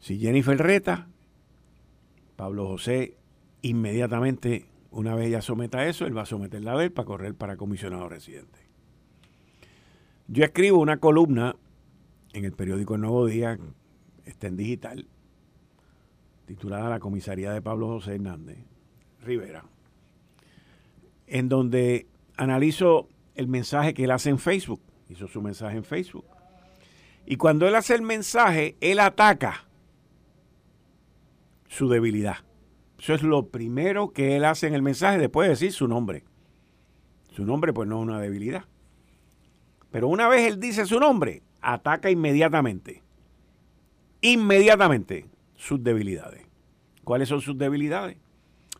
Si 0.00 0.18
Jennifer 0.18 0.58
reta, 0.58 1.08
Pablo 2.36 2.66
José 2.66 3.16
inmediatamente, 3.62 4.66
una 4.90 5.14
vez 5.14 5.30
ya 5.30 5.40
someta 5.40 5.86
eso, 5.86 6.04
él 6.04 6.14
va 6.14 6.24
a 6.24 6.26
someterla 6.26 6.74
a 6.74 6.84
él 6.84 6.92
para 6.92 7.06
correr 7.06 7.34
para 7.34 7.56
comisionado 7.56 8.06
residente. 8.10 8.58
Yo 10.26 10.44
escribo 10.44 10.78
una 10.78 10.98
columna 10.98 11.56
en 12.34 12.44
el 12.44 12.52
periódico 12.52 12.96
El 12.96 13.00
Nuevo 13.00 13.24
Día, 13.24 13.58
está 14.28 14.46
en 14.46 14.56
digital, 14.56 15.06
titulada 16.46 16.88
La 16.88 17.00
comisaría 17.00 17.52
de 17.52 17.62
Pablo 17.62 17.88
José 17.88 18.14
Hernández 18.14 18.58
Rivera, 19.22 19.64
en 21.26 21.48
donde 21.48 22.06
analizo 22.36 23.08
el 23.34 23.48
mensaje 23.48 23.94
que 23.94 24.04
él 24.04 24.10
hace 24.10 24.30
en 24.30 24.38
Facebook. 24.38 24.80
Hizo 25.08 25.26
su 25.26 25.40
mensaje 25.40 25.76
en 25.76 25.84
Facebook. 25.84 26.26
Y 27.24 27.36
cuando 27.36 27.66
él 27.66 27.74
hace 27.74 27.94
el 27.94 28.02
mensaje, 28.02 28.76
él 28.80 29.00
ataca 29.00 29.66
su 31.66 31.88
debilidad. 31.88 32.38
Eso 32.98 33.14
es 33.14 33.22
lo 33.22 33.48
primero 33.48 34.12
que 34.12 34.36
él 34.36 34.44
hace 34.44 34.66
en 34.66 34.74
el 34.74 34.82
mensaje 34.82 35.18
después 35.18 35.46
de 35.46 35.50
decir 35.50 35.72
su 35.72 35.88
nombre. 35.88 36.24
Su 37.32 37.44
nombre 37.44 37.72
pues 37.72 37.88
no 37.88 37.98
es 37.98 38.02
una 38.02 38.20
debilidad. 38.20 38.64
Pero 39.90 40.08
una 40.08 40.28
vez 40.28 40.50
él 40.50 40.60
dice 40.60 40.84
su 40.86 40.98
nombre, 40.98 41.42
ataca 41.60 42.10
inmediatamente. 42.10 43.02
Inmediatamente 44.20 45.26
sus 45.56 45.82
debilidades. 45.82 46.46
¿Cuáles 47.04 47.28
son 47.28 47.40
sus 47.40 47.56
debilidades? 47.56 48.16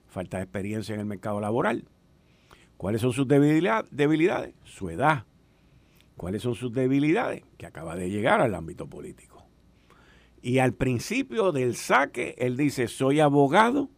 Falta 0.09 0.39
de 0.39 0.45
experiencia 0.45 0.95
en 0.95 1.01
el 1.01 1.07
mercado 1.07 1.41
laboral. 1.41 1.85
¿Cuáles 2.77 3.01
son 3.01 3.13
sus 3.13 3.27
debilidades? 3.27 4.55
Su 4.65 4.91
edad. 4.91 5.25
¿Cuáles 6.17 6.43
son 6.43 6.55
sus 6.55 6.73
debilidades? 6.73 7.43
Que 7.57 7.67
acaba 7.67 7.97
de 7.97 8.11
llegar 8.11 8.41
al 8.41 8.55
ámbito 8.55 8.89
político. 8.89 9.45
Y 10.43 10.59
al 10.59 10.73
principio 10.73 11.53
del 11.53 11.75
saque, 11.77 12.35
él 12.39 12.57
dice, 12.57 12.89
soy 12.89 13.21
abogado 13.21 13.91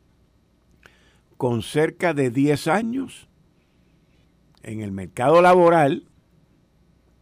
con 1.36 1.62
cerca 1.62 2.12
de 2.14 2.30
10 2.30 2.68
años 2.68 3.28
en 4.62 4.80
el 4.80 4.92
mercado 4.92 5.40
laboral 5.42 6.06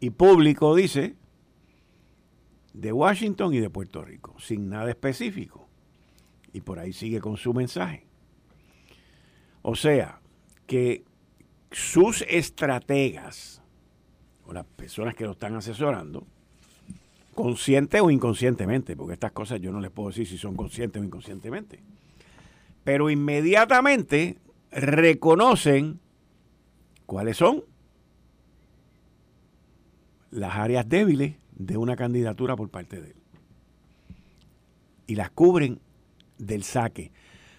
y 0.01 0.11
público, 0.11 0.75
dice, 0.75 1.17
de 2.79 2.93
Washington 2.93 3.53
y 3.55 3.59
de 3.59 3.71
Puerto 3.71 4.05
Rico, 4.05 4.37
sin 4.39 4.71
nada 4.71 4.89
específico. 4.89 5.69
Y 6.53 6.61
por 6.61 6.79
ahí 6.79 6.93
sigue 6.93 7.21
con 7.21 7.37
su 7.37 7.53
mensaje. 7.53 8.07
O 9.63 9.75
sea, 9.75 10.21
que 10.67 11.03
sus 11.73 12.23
estrategas, 12.29 13.61
o 14.47 14.53
las 14.53 14.65
personas 14.65 15.17
que 15.17 15.25
lo 15.25 15.33
están 15.33 15.57
asesorando, 15.57 16.25
consciente 17.35 18.01
o 18.01 18.11
inconscientemente, 18.13 18.97
porque 18.97 19.15
estas 19.15 19.33
cosas 19.33 19.61
yo 19.61 19.73
no 19.73 19.81
les 19.81 19.91
puedo 19.91 20.11
decir 20.11 20.29
si 20.29 20.39
son 20.39 20.55
conscientes 20.55 21.03
o 21.03 21.05
inconscientemente. 21.05 21.81
Pero 22.85 23.11
inmediatamente 23.11 24.39
reconocen 24.71 25.99
cuáles 27.07 27.37
son 27.37 27.65
las 30.31 30.55
áreas 30.55 30.89
débiles 30.89 31.35
de 31.59 31.77
una 31.77 31.97
candidatura 31.97 32.57
por 32.57 32.71
parte 32.71 33.01
de 33.01 33.09
él. 33.09 33.17
Y 35.07 35.17
las 35.17 35.31
cubren 35.31 35.81
del 36.39 36.63
saque. 36.63 37.13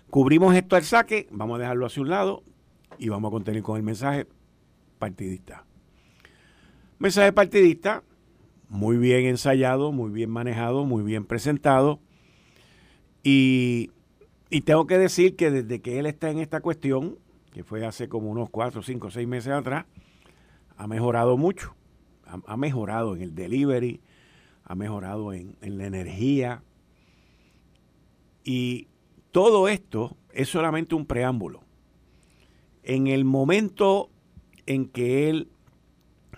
Cubrimos 0.10 0.56
esto 0.56 0.75
al 0.75 0.84
saque, 0.84 1.27
vamos 1.32 1.58
a 1.58 1.60
dejarlo 1.60 1.86
hacia 1.86 2.01
un 2.01 2.10
lado 2.10 2.44
y 2.98 3.10
vamos 3.10 3.29
a 3.29 3.32
contener 3.32 3.62
con 3.62 3.77
el 3.77 3.84
mensaje 3.84 4.25
partidista. 4.98 5.65
Mensaje 6.98 7.32
partidista, 7.32 8.03
muy 8.70 8.98
bien 8.98 9.25
ensayado, 9.25 9.91
muy 9.91 10.12
bien 10.12 10.29
manejado, 10.29 10.86
muy 10.86 11.03
bien 11.03 11.25
presentado. 11.25 12.00
Y, 13.24 13.91
y 14.50 14.62
tengo 14.62 14.88
que 14.88 14.98
decir 14.98 15.36
que 15.36 15.51
desde 15.51 15.82
que 15.82 16.00
él 16.00 16.06
está 16.06 16.29
en 16.29 16.39
esta 16.39 16.62
cuestión, 16.62 17.18
que 17.51 17.63
fue 17.63 17.86
hace 17.86 18.08
como 18.10 18.29
unos 18.29 18.50
cuatro, 18.50 18.82
cinco, 18.82 19.12
seis 19.12 19.27
meses 19.27 19.53
atrás, 19.53 19.86
ha 20.77 20.88
mejorado 20.88 21.38
mucho. 21.38 21.75
Ha, 22.46 22.58
mejorado 22.58 23.16
en 23.16 23.22
el 23.22 23.36
delivery, 23.36 24.02
ha 24.64 24.76
mejorado 24.76 25.34
en, 25.34 25.56
la 25.62 25.88
energía. 25.88 26.64
Y 28.44 28.88
todo 29.32 29.68
esto 29.68 30.16
es 30.32 30.50
solamente 30.50 30.96
un 30.96 31.06
preámbulo. 31.06 31.62
En 32.84 33.08
el 33.08 33.26
momento 33.26 34.10
en 34.66 34.88
que 34.88 35.30
él 35.30 35.50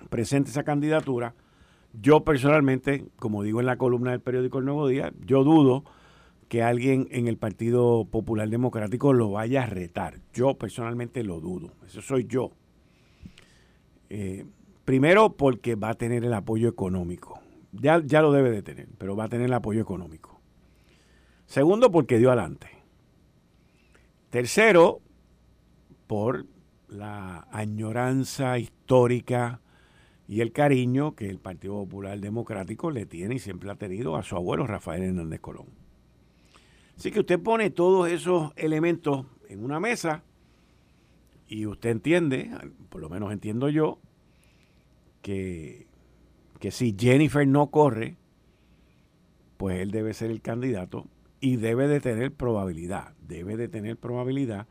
presente 0.10 0.50
esa 0.50 0.64
candidatura, 0.64 1.36
yo 1.94 2.24
personalmente, 2.24 3.06
como 3.18 3.44
digo 3.44 3.60
en 3.60 3.66
la 3.66 3.78
columna 3.78 4.12
del 4.12 4.22
periódico 4.22 4.60
El 4.60 4.66
Nuevo 4.66 4.88
Día, 4.88 5.12
yo 5.26 5.44
dudo 5.44 5.84
que 6.52 6.64
alguien 6.64 7.08
en 7.12 7.28
el 7.30 7.38
Partido 7.38 8.04
Popular 8.04 8.50
Democrático 8.50 9.14
lo 9.14 9.32
vaya 9.32 9.64
a 9.64 9.68
retar. 9.68 10.20
Yo 10.34 10.56
personalmente 10.56 11.24
lo 11.24 11.40
dudo. 11.40 11.72
Eso 11.86 12.02
soy 12.02 12.26
yo. 12.28 12.52
Eh, 14.10 14.46
primero 14.86 15.34
porque 15.34 15.76
va 15.76 15.90
a 15.90 15.96
tener 15.96 16.24
el 16.24 16.34
apoyo 16.34 16.70
económico. 16.70 17.40
Ya, 17.72 18.02
ya 18.04 18.22
lo 18.22 18.32
debe 18.32 18.52
de 18.52 18.62
tener, 18.62 18.88
pero 18.98 19.16
va 19.16 19.26
a 19.26 19.30
tener 19.30 19.48
el 19.48 19.54
apoyo 19.54 19.82
económico. 19.82 20.42
Segundo 21.46 21.92
porque 21.92 22.18
dio 22.18 22.32
adelante. 22.32 22.68
Tercero, 24.30 25.02
por 26.08 26.46
la 26.88 27.48
añoranza 27.52 28.58
histórica 28.58 29.62
y 30.28 30.42
el 30.42 30.52
cariño 30.52 31.16
que 31.16 31.30
el 31.30 31.40
Partido 31.40 31.74
Popular 31.74 32.20
Democrático 32.20 32.92
le 32.92 33.06
tiene 33.06 33.36
y 33.36 33.40
siempre 33.40 33.70
ha 33.70 33.76
tenido 33.76 34.16
a 34.16 34.24
su 34.24 34.36
abuelo 34.36 34.68
Rafael 34.68 35.04
Hernández 35.04 35.42
Colón. 35.42 35.68
Así 36.98 37.12
que 37.12 37.20
usted 37.20 37.40
pone 37.40 37.70
todos 37.70 38.10
esos 38.10 38.54
elementos 38.56 39.26
en 39.50 39.64
una 39.64 39.80
mesa 39.80 40.24
y 41.48 41.66
usted 41.66 41.90
entiende, 41.90 42.50
por 42.90 43.02
lo 43.02 43.10
menos 43.10 43.34
entiendo 43.34 43.68
yo, 43.68 44.00
que, 45.22 45.88
que 46.60 46.72
si 46.72 46.96
Jennifer 46.98 47.48
no 47.48 47.68
corre, 47.68 48.18
pues 49.58 49.80
él 49.80 49.92
debe 49.92 50.14
ser 50.14 50.32
el 50.32 50.42
candidato 50.42 51.08
y 51.40 51.58
debe 51.58 51.88
de 51.88 52.00
tener 52.00 52.32
probabilidad, 52.32 53.14
debe 53.28 53.58
de 53.58 53.68
tener 53.68 53.98
probabilidad 53.98 54.68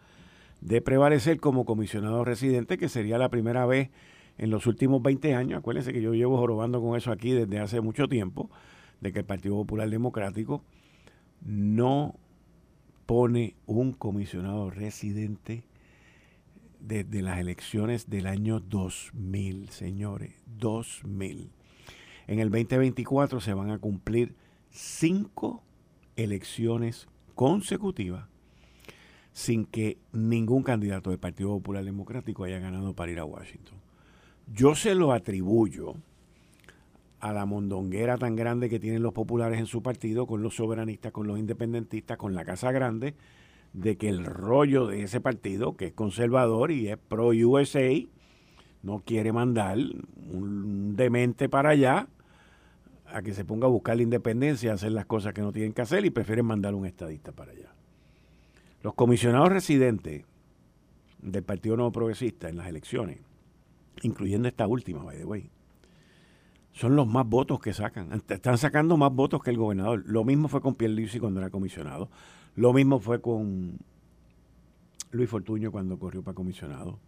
de 0.61 0.83
prevalecer 0.83 1.40
como 1.40 1.64
comisionado 1.64 2.25
residente, 2.25 2.78
que 2.78 2.88
sería 2.88 3.19
la 3.19 3.30
primera 3.30 3.66
vez 3.66 3.90
en 4.38 4.50
los 4.50 4.66
últimos 4.66 5.02
20 5.02 5.35
años. 5.35 5.59
Acuérdense 5.59 5.92
que 5.92 6.02
yo 6.02 6.14
llevo 6.14 6.37
jorobando 6.37 6.80
con 6.80 6.97
eso 6.97 7.11
aquí 7.11 7.33
desde 7.33 7.59
hace 7.59 7.80
mucho 7.80 8.09
tiempo, 8.09 8.50
de 9.00 9.12
que 9.12 9.21
el 9.21 9.25
Partido 9.25 9.54
Popular 9.57 9.88
Democrático 9.88 10.62
no 11.40 12.16
pone 13.07 13.54
un 13.66 13.92
comisionado 13.92 14.71
residente 14.71 15.64
desde 16.80 17.22
las 17.22 17.38
elecciones 17.38 18.08
del 18.10 18.26
año 18.26 18.60
2000, 18.60 19.70
señores, 19.70 20.34
2000. 20.58 21.50
En 22.26 22.38
el 22.38 22.50
2024 22.50 23.40
se 23.40 23.54
van 23.54 23.70
a 23.70 23.78
cumplir 23.78 24.34
cinco 24.70 25.62
elecciones 26.16 27.08
consecutivas 27.34 28.26
sin 29.32 29.64
que 29.64 29.99
ningún 30.12 30.62
candidato 30.62 31.10
del 31.10 31.18
Partido 31.18 31.50
Popular 31.50 31.84
Democrático 31.84 32.44
haya 32.44 32.58
ganado 32.58 32.94
para 32.94 33.12
ir 33.12 33.18
a 33.18 33.25
Washington. 33.25 33.78
Yo 34.52 34.75
se 34.75 34.94
lo 34.94 35.12
atribuyo 35.12 35.95
a 37.21 37.32
la 37.32 37.47
mondonguera 37.47 38.16
tan 38.19 38.34
grande 38.34 38.69
que 38.69 38.80
tienen 38.80 39.02
los 39.02 39.12
populares 39.12 39.58
en 39.58 39.66
su 39.66 39.82
partido, 39.82 40.26
con 40.26 40.43
los 40.43 40.56
soberanistas, 40.56 41.12
con 41.12 41.26
los 41.26 41.38
independentistas, 41.38 42.16
con 42.16 42.34
la 42.34 42.45
Casa 42.45 42.73
Grande, 42.73 43.14
de 43.73 43.97
que 43.97 44.09
el 44.09 44.25
rollo 44.25 44.87
de 44.87 45.02
ese 45.02 45.21
partido, 45.21 45.76
que 45.76 45.87
es 45.87 45.93
conservador 45.93 46.71
y 46.71 46.89
es 46.89 46.97
pro-USA, 46.97 48.06
no 48.83 49.00
quiere 49.00 49.33
mandar 49.33 49.78
un 50.33 50.97
demente 50.97 51.49
para 51.49 51.71
allá 51.71 52.09
a 53.06 53.23
que 53.23 53.35
se 53.35 53.45
ponga 53.45 53.67
a 53.67 53.71
buscar 53.71 53.97
la 53.97 54.02
independencia, 54.02 54.71
a 54.71 54.75
hacer 54.75 54.93
las 54.93 55.06
cosas 55.06 55.35
que 55.35 55.43
no 55.43 55.52
tienen 55.52 55.73
que 55.73 55.83
hacer 55.83 56.04
y 56.04 56.11
prefieren 56.11 56.47
mandar 56.47 56.75
un 56.75 56.87
estadista 56.87 57.33
para 57.33 57.52
allá. 57.52 57.75
Los 58.83 58.95
comisionados 58.95 59.50
residentes 59.50 60.25
del 61.21 61.43
Partido 61.43 61.76
Nuevo 61.76 61.93
Progresista 61.93 62.49
en 62.49 62.56
las 62.56 62.69
elecciones, 62.69 63.19
incluyendo 64.02 64.49
esta 64.49 64.67
última, 64.67 65.02
by 65.02 65.19
the 65.19 65.25
way, 65.25 65.50
son 66.73 66.97
los 66.97 67.06
más 67.06 67.26
votos 67.26 67.61
que 67.61 67.73
sacan. 67.75 68.23
Están 68.28 68.56
sacando 68.56 68.97
más 68.97 69.13
votos 69.13 69.43
que 69.43 69.50
el 69.50 69.59
gobernador. 69.59 70.04
Lo 70.06 70.25
mismo 70.25 70.49
fue 70.49 70.61
con 70.61 70.76
Pierluisi 70.76 71.19
cuando 71.19 71.41
era 71.41 71.50
comisionado. 71.50 72.09
Lo 72.56 72.73
mismo 72.73 73.00
fue 73.00 73.21
con 73.21 73.78
Luis 75.13 75.30
Fortuño 75.30 75.73
cuando 75.73 75.99
corrió 75.99 76.23
para 76.23 76.34
comisionado. 76.34 76.99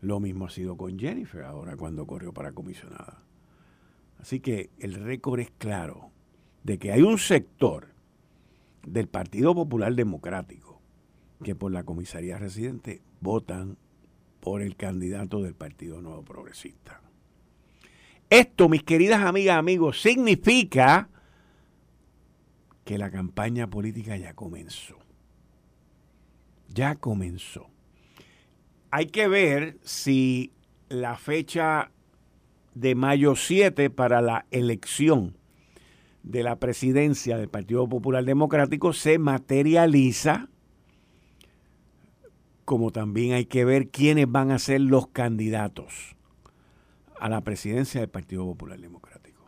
Lo 0.00 0.20
mismo 0.20 0.46
ha 0.46 0.50
sido 0.50 0.76
con 0.76 0.98
Jennifer 0.98 1.42
ahora 1.42 1.76
cuando 1.76 2.06
corrió 2.06 2.32
para 2.32 2.52
comisionada. 2.52 3.22
Así 4.18 4.40
que 4.40 4.70
el 4.78 4.94
récord 4.94 5.40
es 5.40 5.50
claro 5.58 6.10
de 6.64 6.78
que 6.78 6.92
hay 6.92 7.02
un 7.02 7.18
sector 7.18 7.88
del 8.86 9.08
Partido 9.08 9.54
Popular 9.54 9.94
Democrático 9.94 10.80
que 11.42 11.54
por 11.54 11.72
la 11.72 11.84
comisaría 11.84 12.38
residente 12.38 13.02
votan 13.20 13.76
por 14.40 14.62
el 14.62 14.76
candidato 14.76 15.42
del 15.42 15.54
Partido 15.54 16.00
Nuevo 16.00 16.22
Progresista. 16.22 17.00
Esto, 18.30 18.68
mis 18.68 18.82
queridas 18.82 19.22
amigas, 19.22 19.58
amigos, 19.58 20.00
significa 20.00 21.08
que 22.86 22.98
la 22.98 23.10
campaña 23.10 23.66
política 23.66 24.16
ya 24.16 24.32
comenzó. 24.34 24.96
Ya 26.68 26.94
comenzó. 26.94 27.68
Hay 28.92 29.06
que 29.06 29.26
ver 29.26 29.76
si 29.82 30.52
la 30.88 31.16
fecha 31.16 31.90
de 32.74 32.94
mayo 32.94 33.34
7 33.34 33.90
para 33.90 34.20
la 34.22 34.46
elección 34.52 35.36
de 36.22 36.44
la 36.44 36.60
presidencia 36.60 37.36
del 37.36 37.48
Partido 37.48 37.88
Popular 37.88 38.24
Democrático 38.24 38.92
se 38.92 39.18
materializa, 39.18 40.48
como 42.64 42.92
también 42.92 43.32
hay 43.32 43.46
que 43.46 43.64
ver 43.64 43.90
quiénes 43.90 44.30
van 44.30 44.52
a 44.52 44.60
ser 44.60 44.80
los 44.80 45.08
candidatos 45.08 46.14
a 47.18 47.28
la 47.28 47.40
presidencia 47.40 48.00
del 48.00 48.10
Partido 48.10 48.44
Popular 48.44 48.78
Democrático. 48.78 49.42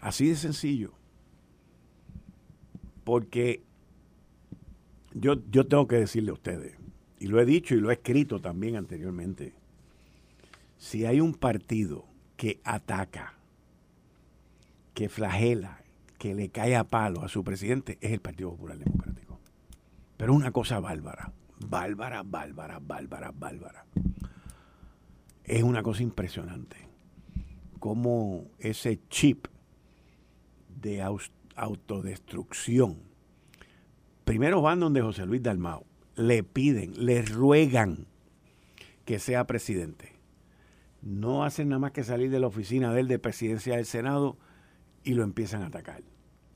Así 0.00 0.28
de 0.28 0.36
sencillo. 0.36 0.99
Porque 3.10 3.64
yo, 5.14 5.34
yo 5.50 5.66
tengo 5.66 5.88
que 5.88 5.96
decirle 5.96 6.30
a 6.30 6.34
ustedes, 6.34 6.76
y 7.18 7.26
lo 7.26 7.40
he 7.40 7.44
dicho 7.44 7.74
y 7.74 7.80
lo 7.80 7.90
he 7.90 7.94
escrito 7.94 8.38
también 8.38 8.76
anteriormente, 8.76 9.52
si 10.78 11.06
hay 11.06 11.20
un 11.20 11.34
partido 11.34 12.04
que 12.36 12.60
ataca, 12.62 13.34
que 14.94 15.08
flagela, 15.08 15.82
que 16.18 16.36
le 16.36 16.50
cae 16.50 16.76
a 16.76 16.84
palo 16.84 17.24
a 17.24 17.28
su 17.28 17.42
presidente, 17.42 17.98
es 18.00 18.12
el 18.12 18.20
Partido 18.20 18.50
Popular 18.50 18.78
Democrático. 18.78 19.40
Pero 20.16 20.32
una 20.32 20.52
cosa 20.52 20.78
bárbara, 20.78 21.32
bárbara, 21.66 22.22
bárbara, 22.22 22.78
bárbara, 22.78 23.32
bárbara 23.32 23.86
es 25.42 25.64
una 25.64 25.82
cosa 25.82 26.04
impresionante. 26.04 26.76
Cómo 27.80 28.44
ese 28.60 29.00
chip 29.08 29.48
de 30.80 31.02
autodestrucción. 31.60 32.98
Primero 34.24 34.62
van 34.62 34.80
donde 34.80 35.02
José 35.02 35.26
Luis 35.26 35.42
Dalmao, 35.42 35.84
le 36.16 36.42
piden, 36.42 37.04
le 37.04 37.22
ruegan 37.22 38.06
que 39.04 39.18
sea 39.18 39.46
presidente. 39.46 40.12
No 41.02 41.44
hacen 41.44 41.68
nada 41.68 41.78
más 41.78 41.92
que 41.92 42.04
salir 42.04 42.30
de 42.30 42.40
la 42.40 42.46
oficina 42.46 42.92
de 42.92 43.00
él 43.00 43.08
de 43.08 43.18
presidencia 43.18 43.76
del 43.76 43.86
Senado 43.86 44.36
y 45.04 45.14
lo 45.14 45.22
empiezan 45.22 45.62
a 45.62 45.66
atacar. 45.66 46.02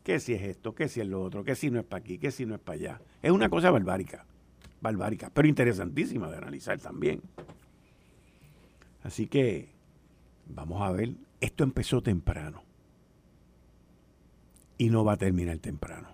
¿Qué 0.02 0.20
si 0.20 0.34
es 0.34 0.42
esto? 0.42 0.74
¿Qué 0.74 0.88
si 0.88 1.00
es 1.00 1.06
lo 1.06 1.22
otro? 1.22 1.44
¿Qué 1.44 1.54
si 1.54 1.70
no 1.70 1.78
es 1.78 1.84
para 1.84 2.00
aquí? 2.00 2.18
¿Qué 2.18 2.30
si 2.30 2.44
no 2.44 2.54
es 2.54 2.60
para 2.60 2.78
allá? 2.78 3.00
Es 3.22 3.30
una 3.30 3.48
cosa 3.48 3.70
barbárica, 3.70 4.26
barbárica, 4.80 5.30
pero 5.32 5.48
interesantísima 5.48 6.30
de 6.30 6.36
analizar 6.36 6.78
también. 6.78 7.22
Así 9.02 9.26
que 9.26 9.70
vamos 10.46 10.82
a 10.82 10.92
ver, 10.92 11.14
esto 11.40 11.64
empezó 11.64 12.02
temprano 12.02 12.63
y 14.78 14.90
no 14.90 15.04
va 15.04 15.14
a 15.14 15.18
terminar 15.18 15.58
temprano. 15.58 16.08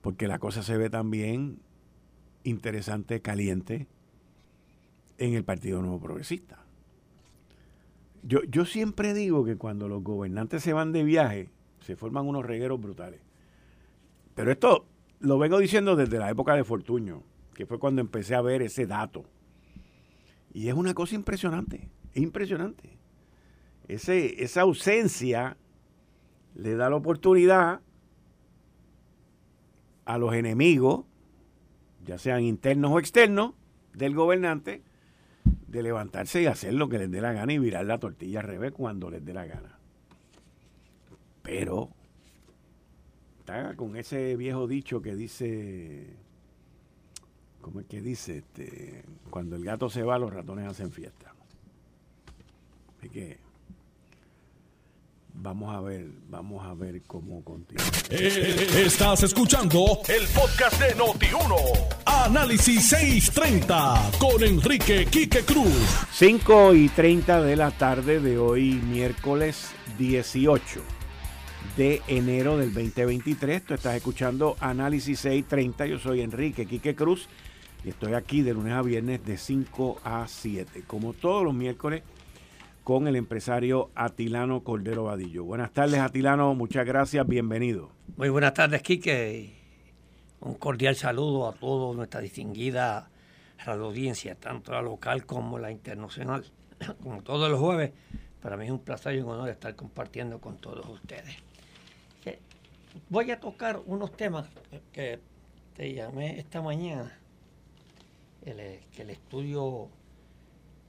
Porque 0.00 0.28
la 0.28 0.38
cosa 0.38 0.62
se 0.62 0.76
ve 0.76 0.90
también 0.90 1.60
interesante, 2.44 3.20
caliente 3.20 3.86
en 5.18 5.34
el 5.34 5.44
Partido 5.44 5.80
Nuevo 5.80 6.00
Progresista. 6.00 6.58
Yo, 8.22 8.42
yo 8.44 8.64
siempre 8.64 9.14
digo 9.14 9.44
que 9.44 9.56
cuando 9.56 9.88
los 9.88 10.02
gobernantes 10.02 10.62
se 10.62 10.72
van 10.72 10.92
de 10.92 11.04
viaje, 11.04 11.50
se 11.80 11.96
forman 11.96 12.26
unos 12.26 12.44
regueros 12.44 12.80
brutales. 12.80 13.20
Pero 14.34 14.50
esto 14.50 14.86
lo 15.20 15.38
vengo 15.38 15.58
diciendo 15.58 15.96
desde 15.96 16.18
la 16.18 16.30
época 16.30 16.54
de 16.54 16.64
Fortuño, 16.64 17.22
que 17.54 17.66
fue 17.66 17.78
cuando 17.78 18.00
empecé 18.00 18.34
a 18.34 18.42
ver 18.42 18.62
ese 18.62 18.86
dato. 18.86 19.24
Y 20.52 20.68
es 20.68 20.74
una 20.74 20.94
cosa 20.94 21.14
impresionante, 21.14 21.88
impresionante. 22.14 22.98
Ese, 23.88 24.42
esa 24.42 24.62
ausencia 24.62 25.56
le 26.54 26.74
da 26.74 26.90
la 26.90 26.96
oportunidad 26.96 27.80
a 30.04 30.18
los 30.18 30.34
enemigos, 30.34 31.04
ya 32.04 32.18
sean 32.18 32.42
internos 32.42 32.90
o 32.92 32.98
externos, 32.98 33.54
del 33.94 34.14
gobernante, 34.14 34.82
de 35.66 35.82
levantarse 35.82 36.42
y 36.42 36.46
hacer 36.46 36.74
lo 36.74 36.88
que 36.88 36.98
les 36.98 37.10
dé 37.10 37.20
la 37.20 37.32
gana 37.32 37.52
y 37.52 37.58
virar 37.58 37.84
la 37.84 37.98
tortilla 37.98 38.40
al 38.40 38.46
revés 38.46 38.72
cuando 38.72 39.10
les 39.10 39.24
dé 39.24 39.32
la 39.32 39.46
gana. 39.46 39.78
Pero 41.42 41.90
está 43.40 43.74
con 43.76 43.96
ese 43.96 44.36
viejo 44.36 44.66
dicho 44.66 45.02
que 45.02 45.14
dice, 45.14 46.16
¿cómo 47.60 47.80
es 47.80 47.86
que 47.86 48.00
dice? 48.00 48.38
Este, 48.38 49.04
cuando 49.30 49.56
el 49.56 49.64
gato 49.64 49.88
se 49.88 50.02
va, 50.02 50.18
los 50.18 50.32
ratones 50.32 50.68
hacen 50.68 50.92
fiesta. 50.92 51.34
Así 52.98 53.08
que 53.08 53.38
Vamos 55.34 55.74
a 55.74 55.80
ver, 55.80 56.06
vamos 56.28 56.64
a 56.64 56.74
ver 56.74 57.02
cómo 57.02 57.42
continúa. 57.42 57.84
Eh, 58.10 58.84
estás 58.84 59.22
escuchando 59.22 60.00
el 60.08 60.26
podcast 60.28 60.80
de 60.80 60.94
Noti1. 60.94 61.56
Análisis 62.04 62.88
630 62.90 64.10
con 64.18 64.42
Enrique 64.42 65.06
Quique 65.06 65.42
Cruz. 65.42 66.06
5 66.12 66.74
y 66.74 66.88
30 66.90 67.42
de 67.42 67.56
la 67.56 67.70
tarde 67.70 68.20
de 68.20 68.38
hoy, 68.38 68.74
miércoles 68.74 69.70
18 69.98 70.82
de 71.76 72.02
enero 72.08 72.58
del 72.58 72.72
2023. 72.74 73.64
Tú 73.64 73.74
estás 73.74 73.96
escuchando 73.96 74.56
Análisis 74.60 75.18
630. 75.20 75.86
Yo 75.86 75.98
soy 75.98 76.20
Enrique 76.20 76.66
Quique 76.66 76.94
Cruz 76.94 77.28
y 77.84 77.88
estoy 77.88 78.14
aquí 78.14 78.42
de 78.42 78.52
lunes 78.54 78.74
a 78.74 78.82
viernes 78.82 79.24
de 79.24 79.38
5 79.38 80.00
a 80.04 80.26
7. 80.28 80.84
Como 80.86 81.14
todos 81.14 81.42
los 81.42 81.54
miércoles 81.54 82.02
con 82.84 83.06
el 83.06 83.16
empresario 83.16 83.90
Atilano 83.94 84.64
Cordero 84.64 85.04
Vadillo. 85.04 85.44
Buenas 85.44 85.72
tardes, 85.72 86.00
Atilano, 86.00 86.54
muchas 86.54 86.84
gracias, 86.84 87.26
bienvenido. 87.26 87.90
Muy 88.16 88.28
buenas 88.28 88.54
tardes, 88.54 88.82
Quique. 88.82 89.54
Un 90.40 90.54
cordial 90.54 90.96
saludo 90.96 91.48
a 91.48 91.52
toda 91.52 91.94
nuestra 91.94 92.20
distinguida 92.20 93.08
audiencia, 93.64 94.34
tanto 94.34 94.72
la 94.72 94.82
local 94.82 95.24
como 95.24 95.58
la 95.58 95.70
internacional. 95.70 96.44
Como 97.02 97.22
todos 97.22 97.48
los 97.48 97.60
jueves, 97.60 97.92
para 98.40 98.56
mí 98.56 98.64
es 98.64 98.72
un 98.72 98.80
placer 98.80 99.14
y 99.14 99.20
un 99.20 99.28
honor 99.28 99.48
estar 99.48 99.76
compartiendo 99.76 100.40
con 100.40 100.58
todos 100.58 100.84
ustedes. 100.88 101.36
Voy 103.08 103.30
a 103.30 103.38
tocar 103.38 103.80
unos 103.86 104.16
temas 104.16 104.48
que 104.92 105.20
te 105.76 105.94
llamé 105.94 106.40
esta 106.40 106.60
mañana, 106.60 107.16
que 108.44 108.82
el 109.02 109.10
estudio 109.10 109.88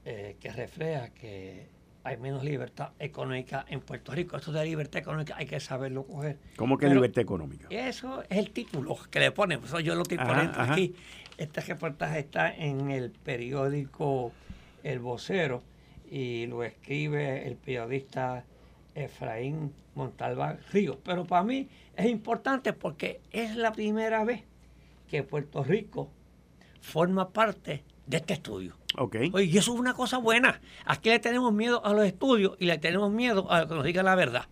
eh, 0.04 0.36
que 0.38 0.50
refleja 0.50 1.08
que 1.10 1.68
hay 2.04 2.18
menos 2.18 2.44
libertad 2.44 2.90
económica 2.98 3.64
en 3.68 3.80
Puerto 3.80 4.12
Rico. 4.12 4.36
Eso 4.36 4.52
de 4.52 4.64
libertad 4.64 5.00
económica 5.00 5.34
hay 5.36 5.46
que 5.46 5.58
saberlo 5.58 6.06
coger. 6.06 6.38
¿Cómo 6.56 6.76
que 6.76 6.86
libertad 6.88 7.22
económica? 7.22 7.66
Eso 7.70 8.22
es 8.22 8.38
el 8.38 8.50
título 8.50 8.96
que 9.10 9.20
le 9.20 9.32
ponen. 9.32 9.64
Eso 9.64 9.80
yo 9.80 9.94
lo 9.94 10.02
estoy 10.02 10.18
poniendo 10.18 10.60
aquí. 10.60 10.94
Este 11.38 11.62
reportaje 11.62 12.20
está 12.20 12.54
en 12.54 12.90
el 12.90 13.10
periódico 13.10 14.32
El 14.82 14.98
Vocero 14.98 15.62
y 16.10 16.46
lo 16.46 16.62
escribe 16.62 17.48
el 17.48 17.56
periodista 17.56 18.44
Efraín 18.94 19.72
Montalbán 19.94 20.60
Ríos. 20.72 20.98
Pero 21.02 21.24
para 21.24 21.42
mí 21.42 21.68
es 21.96 22.06
importante 22.06 22.74
porque 22.74 23.22
es 23.32 23.56
la 23.56 23.72
primera 23.72 24.24
vez 24.24 24.42
que 25.08 25.22
Puerto 25.22 25.64
Rico 25.64 26.10
forma 26.82 27.30
parte 27.30 27.82
de 28.06 28.18
este 28.18 28.34
estudio. 28.34 28.76
Okay. 28.96 29.30
Oye, 29.32 29.46
y 29.46 29.58
eso 29.58 29.74
es 29.74 29.80
una 29.80 29.94
cosa 29.94 30.18
buena. 30.18 30.60
Aquí 30.84 31.08
le 31.08 31.18
tenemos 31.18 31.52
miedo 31.52 31.84
a 31.84 31.92
los 31.92 32.04
estudios 32.04 32.56
y 32.58 32.66
le 32.66 32.78
tenemos 32.78 33.10
miedo 33.10 33.50
a 33.52 33.66
que 33.66 33.74
nos 33.74 33.84
digan 33.84 34.04
la 34.04 34.14
verdad. 34.14 34.46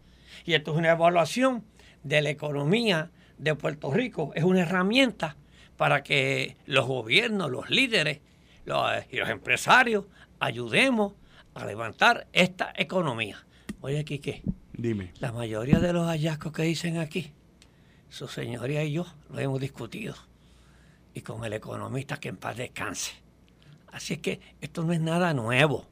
Y 0.45 0.55
esto 0.55 0.73
es 0.73 0.79
una 0.79 0.91
evaluación 0.91 1.65
de 2.03 2.23
la 2.23 2.31
economía 2.31 3.11
de 3.39 3.55
Puerto 3.55 3.93
Rico. 3.93 4.33
Es 4.35 4.45
una 4.45 4.63
herramienta 4.63 5.37
para 5.77 6.03
que 6.03 6.57
los 6.67 6.87
gobiernos, 6.87 7.51
los 7.51 7.71
líderes 7.71 8.21
los, 8.65 8.83
y 9.11 9.17
los 9.17 9.29
empresarios 9.29 10.07
ayudemos 10.41 11.15
a 11.55 11.65
levantar 11.67 12.27
esta 12.33 12.73
economía. 12.77 13.45
Oye, 13.81 14.05
Quique. 14.05 14.43
Dime. 14.73 15.13
La 15.21 15.33
mayoría 15.33 15.79
de 15.79 15.93
los 15.93 16.07
hallazgos 16.07 16.53
que 16.53 16.63
dicen 16.63 16.99
aquí, 16.99 17.33
su 18.09 18.27
señoría 18.27 18.83
y 18.83 18.93
yo 18.93 19.07
lo 19.31 19.39
hemos 19.39 19.61
discutido. 19.61 20.15
Y 21.15 21.21
con 21.21 21.45
el 21.45 21.53
economista 21.53 22.19
que 22.19 22.31
en 22.31 22.39
paz 22.39 22.57
descanse 22.57 23.23
Así 23.93 24.15
es 24.15 24.21
que 24.21 24.41
esto 24.61 24.83
no 24.83 24.93
es 24.93 25.01
nada 25.01 25.35
nuevo. 25.35 25.87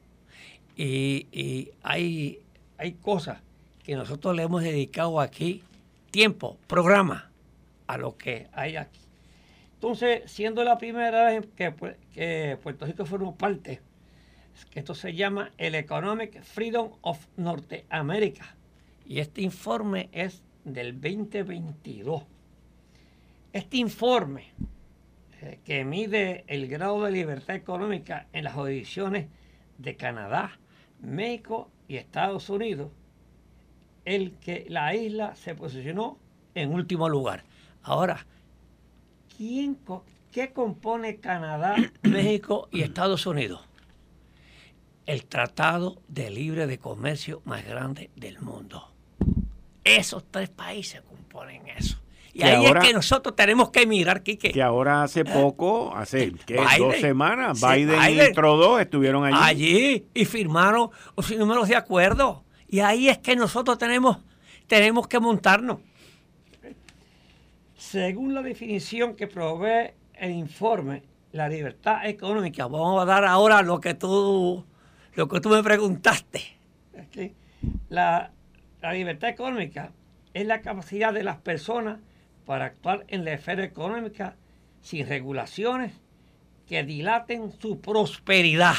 Y, 0.75 1.69
hay, 1.83 2.39
hay 2.77 2.93
cosas 2.93 3.39
que 3.83 3.95
nosotros 3.95 4.35
le 4.35 4.43
hemos 4.43 4.63
dedicado 4.63 5.19
aquí 5.19 5.63
tiempo, 6.09 6.57
programa, 6.67 7.29
a 7.87 7.97
lo 7.97 8.17
que 8.17 8.47
hay 8.53 8.75
aquí. 8.75 8.99
Entonces, 9.75 10.31
siendo 10.31 10.63
la 10.63 10.77
primera 10.77 11.25
vez 11.25 11.47
que, 11.55 12.57
Puerto 12.61 12.85
Rico 12.85 13.05
formó 13.05 13.35
parte, 13.35 13.81
esto 14.73 14.95
se 14.95 15.13
llama 15.13 15.51
el 15.57 15.75
Economic 15.75 16.41
Freedom 16.43 16.91
of 17.01 17.25
Norteamérica. 17.37 18.55
Y 19.05 19.19
este 19.19 19.41
informe 19.41 20.09
es 20.11 20.43
del 20.63 20.99
2022. 20.99 22.23
Este 23.53 23.77
informe 23.77 24.53
que 25.63 25.83
mide 25.85 26.43
el 26.47 26.67
grado 26.67 27.03
de 27.03 27.11
libertad 27.11 27.55
económica 27.55 28.27
en 28.33 28.43
las 28.43 28.53
jurisdicciones 28.53 29.27
de 29.77 29.95
Canadá, 29.95 30.59
México 30.99 31.69
y 31.87 31.97
Estados 31.97 32.49
Unidos, 32.49 32.91
el 34.05 34.33
que 34.33 34.65
la 34.69 34.95
isla 34.95 35.35
se 35.35 35.55
posicionó 35.55 36.17
en 36.55 36.73
último 36.73 37.09
lugar. 37.09 37.43
Ahora, 37.83 38.25
¿quién, 39.35 39.77
¿qué 40.31 40.53
compone 40.53 41.17
Canadá, 41.17 41.75
México 42.03 42.67
y 42.71 42.81
Estados 42.81 43.25
Unidos? 43.25 43.67
El 45.05 45.25
Tratado 45.25 46.01
de 46.07 46.29
Libre 46.29 46.67
de 46.67 46.77
Comercio 46.77 47.41
más 47.45 47.65
grande 47.65 48.11
del 48.15 48.39
mundo. 48.39 48.91
Esos 49.83 50.23
tres 50.29 50.49
países 50.49 51.01
componen 51.01 51.67
eso. 51.67 52.00
Y 52.33 52.43
ahí 52.43 52.65
es 52.65 52.73
que 52.75 52.93
nosotros 52.93 53.35
tenemos 53.35 53.71
que 53.71 53.85
mirar, 53.85 54.23
Quique. 54.23 54.51
Que 54.51 54.61
ahora 54.61 55.03
hace 55.03 55.25
poco, 55.25 55.93
hace 55.95 56.31
dos 56.77 56.95
semanas, 56.97 57.61
Biden, 57.61 57.99
y 58.09 58.33
Trudeau 58.33 58.77
estuvieron 58.77 59.25
allí. 59.25 59.37
Allí 59.39 60.05
y 60.13 60.25
firmaron 60.25 60.89
los 61.15 61.31
números 61.37 61.67
de 61.67 61.75
acuerdo. 61.75 62.43
Y 62.67 62.79
ahí 62.79 63.09
es 63.09 63.17
que 63.17 63.35
nosotros 63.35 63.77
tenemos, 63.77 64.19
tenemos 64.67 65.07
que 65.07 65.19
montarnos. 65.19 65.79
Según 67.75 68.33
la 68.33 68.41
definición 68.41 69.15
que 69.15 69.27
provee 69.27 69.91
el 70.13 70.31
informe, 70.31 71.03
la 71.33 71.49
libertad 71.49 72.05
económica, 72.05 72.67
vamos 72.67 73.01
a 73.01 73.05
dar 73.05 73.25
ahora 73.25 73.61
lo 73.61 73.81
que 73.81 73.93
tú, 73.93 74.63
lo 75.15 75.27
que 75.27 75.41
tú 75.41 75.49
me 75.49 75.61
preguntaste. 75.61 76.41
La, 77.89 78.31
la 78.81 78.93
libertad 78.93 79.29
económica 79.29 79.91
es 80.33 80.47
la 80.47 80.61
capacidad 80.61 81.13
de 81.13 81.23
las 81.23 81.37
personas 81.37 81.99
para 82.45 82.65
actuar 82.65 83.05
en 83.07 83.25
la 83.25 83.33
esfera 83.33 83.63
económica 83.63 84.35
sin 84.81 85.07
regulaciones 85.07 85.93
que 86.67 86.83
dilaten 86.83 87.51
su 87.59 87.79
prosperidad. 87.79 88.75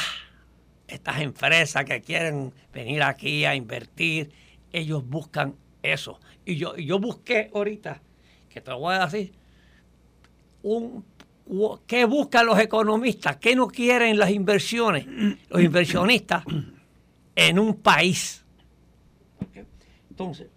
Estas 0.87 1.21
empresas 1.21 1.85
que 1.85 2.01
quieren 2.01 2.53
venir 2.73 3.03
aquí 3.03 3.45
a 3.45 3.55
invertir, 3.55 4.31
ellos 4.71 5.07
buscan 5.07 5.55
eso. 5.81 6.19
Y 6.45 6.55
yo, 6.55 6.75
yo 6.75 6.99
busqué 6.99 7.49
ahorita, 7.53 8.01
que 8.49 8.61
te 8.61 8.71
lo 8.71 8.79
voy 8.79 8.95
a 8.95 9.05
decir, 9.05 9.33
un, 10.63 11.05
¿qué 11.87 12.05
buscan 12.05 12.45
los 12.45 12.59
economistas? 12.59 13.37
¿Qué 13.37 13.55
no 13.55 13.67
quieren 13.67 14.17
las 14.17 14.31
inversiones? 14.31 15.05
Los 15.49 15.61
inversionistas 15.61 16.43
en 17.35 17.59
un 17.59 17.75
país. 17.75 18.43
Entonces, 20.09 20.47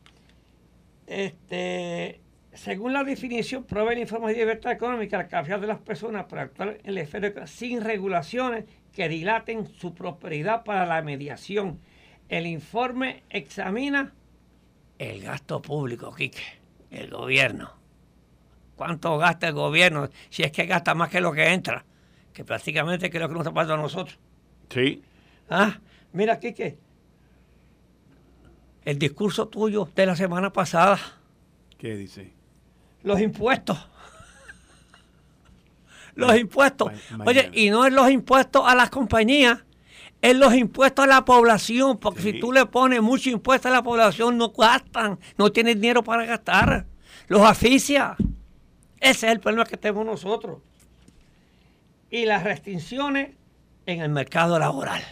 este, 1.07 2.21
según 2.57 2.93
la 2.93 3.05
definición, 3.05 3.65
provee 3.65 3.95
el 3.95 4.01
informe 4.01 4.33
de 4.33 4.39
libertad 4.39 4.73
económica 4.73 5.19
la 5.19 5.29
capacidad 5.29 5.61
de 5.61 5.67
las 5.67 5.79
personas 5.79 6.27
para 6.27 6.43
actuar 6.43 6.79
en 6.83 6.95
la 6.95 7.03
esfera 7.03 7.47
sin 7.47 7.83
regulaciones 7.83 8.65
que 8.95 9.09
dilaten 9.09 9.67
su 9.67 9.95
prosperidad 9.95 10.65
para 10.65 10.87
la 10.87 11.03
mediación. 11.03 11.79
El 12.29 12.47
informe 12.47 13.23
examina 13.31 14.13
el 14.99 15.23
gasto 15.23 15.61
público, 15.61 16.15
Quique, 16.15 16.43
el 16.91 17.11
gobierno. 17.11 17.71
¿Cuánto 18.77 19.19
gasta 19.19 19.49
el 19.49 19.55
gobierno? 19.55 20.09
Si 20.31 20.43
es 20.43 20.51
que 20.51 20.67
gasta 20.67 20.95
más 20.95 21.11
que 21.11 21.21
lo 21.21 21.33
que 21.33 21.53
entra, 21.53 21.85
que 22.33 22.45
prácticamente 22.45 23.11
creo 23.11 23.29
que 23.29 23.35
nos 23.35 23.43
está 23.43 23.53
pasando 23.53 23.75
a 23.75 23.79
nosotros. 23.79 24.19
Sí. 24.71 25.03
Ah, 25.49 25.79
mira, 26.13 26.39
Quique, 26.41 26.79
el 28.85 28.99
discurso 28.99 29.49
tuyo 29.49 29.89
de 29.95 30.07
la 30.07 30.17
semana 30.17 30.53
pasada. 30.53 30.99
¿Qué 31.79 31.97
dice? 31.97 32.36
Los 33.03 33.21
impuestos. 33.21 33.79
los 36.15 36.37
impuestos. 36.37 36.93
Oye, 37.25 37.51
y 37.53 37.71
no 37.71 37.87
es 37.87 37.93
los 37.93 38.11
impuestos 38.11 38.63
a 38.67 38.75
las 38.75 38.91
compañías, 38.91 39.65
es 40.23 40.37
los 40.37 40.55
impuestos 40.55 41.05
a 41.05 41.09
la 41.09 41.25
población, 41.25 41.99
porque 41.99 42.23
si 42.23 42.41
tú 42.41 42.53
le 42.53 42.67
pones 42.67 43.03
mucho 43.03 43.31
impuesto 43.31 43.69
a 43.69 43.71
la 43.71 43.83
población, 43.83 44.37
no 44.39 44.51
gastan, 44.51 45.19
no 45.37 45.53
tienen 45.53 45.81
dinero 45.81 46.03
para 46.03 46.25
gastar, 46.25 46.87
los 47.29 47.43
asfixia. 47.43 48.17
Ese 48.99 49.27
es 49.27 49.33
el 49.33 49.41
problema 49.41 49.67
que 49.67 49.77
tenemos 49.77 50.07
nosotros. 50.07 50.59
Y 52.11 52.25
las 52.25 52.45
restricciones 52.45 53.37
en 53.85 54.01
el 54.01 54.09
mercado 54.09 54.59
laboral. 54.59 55.03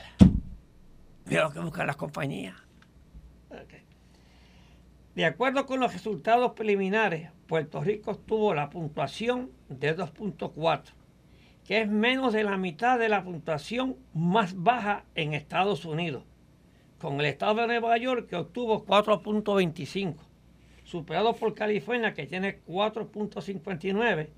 Mira 1.26 1.44
lo 1.44 1.52
que 1.52 1.60
buscan 1.60 1.86
las 1.86 1.96
compañías. 1.96 2.56
De 5.14 5.24
acuerdo 5.24 5.64
con 5.64 5.78
los 5.78 5.92
resultados 5.92 6.52
preliminares, 6.52 7.30
Puerto 7.54 7.80
Rico 7.80 8.16
tuvo 8.16 8.52
la 8.52 8.68
puntuación 8.68 9.52
de 9.68 9.96
2.4, 9.96 10.90
que 11.64 11.82
es 11.82 11.88
menos 11.88 12.32
de 12.32 12.42
la 12.42 12.56
mitad 12.56 12.98
de 12.98 13.08
la 13.08 13.22
puntuación 13.22 13.94
más 14.12 14.60
baja 14.60 15.04
en 15.14 15.34
Estados 15.34 15.84
Unidos, 15.84 16.24
con 16.98 17.20
el 17.20 17.26
estado 17.26 17.60
de 17.60 17.68
Nueva 17.68 17.96
York 17.96 18.28
que 18.28 18.34
obtuvo 18.34 18.84
4.25, 18.84 20.16
superado 20.82 21.32
por 21.36 21.54
California 21.54 22.12
que 22.12 22.26
tiene 22.26 22.60
4.59 22.66 24.30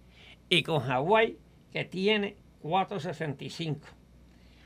y 0.51 0.63
con 0.63 0.81
Hawái 0.81 1.39
que 1.73 1.87
tiene 1.87 2.37
4.65. 2.63 3.79